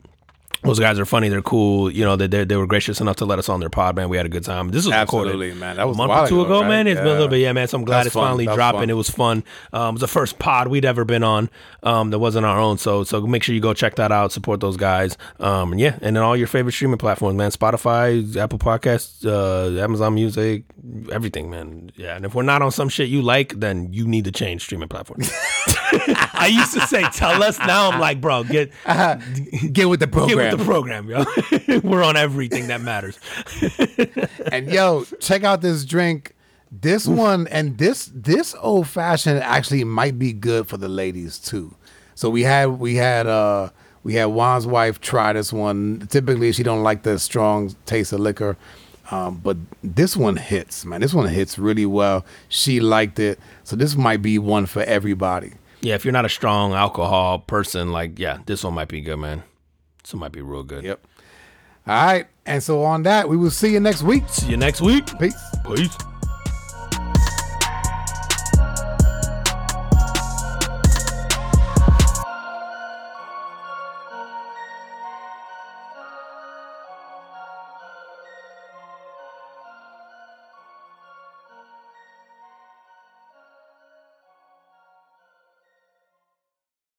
[0.66, 1.30] those guys are funny.
[1.30, 1.92] They're cool.
[1.92, 4.10] You know, they, they they were gracious enough to let us on their pod, man.
[4.10, 4.70] We had a good time.
[4.70, 5.76] This was Absolutely, recorded man.
[5.78, 6.68] That was a a month or two ago, ago, right?
[6.70, 6.88] man.
[6.88, 7.68] It's been a little bit, yeah, man.
[7.68, 8.24] So I'm glad That's it's fun.
[8.28, 8.80] finally That's dropping.
[8.82, 8.90] fun.
[8.90, 9.44] It was fun.
[9.74, 11.50] Um, it was the first pod we'd ever been on.
[11.84, 12.78] Um, that wasn't our own.
[12.78, 14.32] So so make sure you go check that out.
[14.32, 15.18] Support those guys.
[15.40, 17.52] Um, and yeah, and then all your favorite streaming platforms, man.
[17.52, 20.64] Spotify, Apple Podcasts, uh, Amazon Music,
[21.12, 21.92] everything, man.
[21.96, 24.64] Yeah, and if we're not on some shit you like, then you need to change
[24.64, 25.32] streaming platforms.
[26.34, 27.58] I used to say, tell us.
[27.60, 28.72] Now I'm like, bro, get
[29.72, 30.52] Get with the get program.
[30.52, 31.26] with the program, yo.
[31.84, 33.20] we're on everything that matters.
[34.52, 36.34] and yo, check out this drink.
[36.72, 41.76] This one and this this old fashioned actually might be good for the ladies too.
[42.16, 43.70] So we had we had uh
[44.04, 46.08] we had Juan's wife try this one.
[46.10, 48.58] Typically she don't like the strong taste of liquor.
[49.12, 51.02] Um, but this one hits, man.
[51.02, 52.26] This one hits really well.
[52.50, 53.40] She liked it.
[53.64, 55.54] So this might be one for everybody.
[55.82, 59.18] Yeah, if you're not a strong alcohol person, like yeah, this one might be good,
[59.18, 59.44] man.
[60.14, 60.84] One might be real good.
[60.84, 61.06] Yep.
[61.88, 62.28] All right.
[62.46, 64.24] And so on that, we will see you next week.
[64.30, 65.06] See you next week.
[65.20, 65.36] Peace.
[65.66, 65.98] Peace.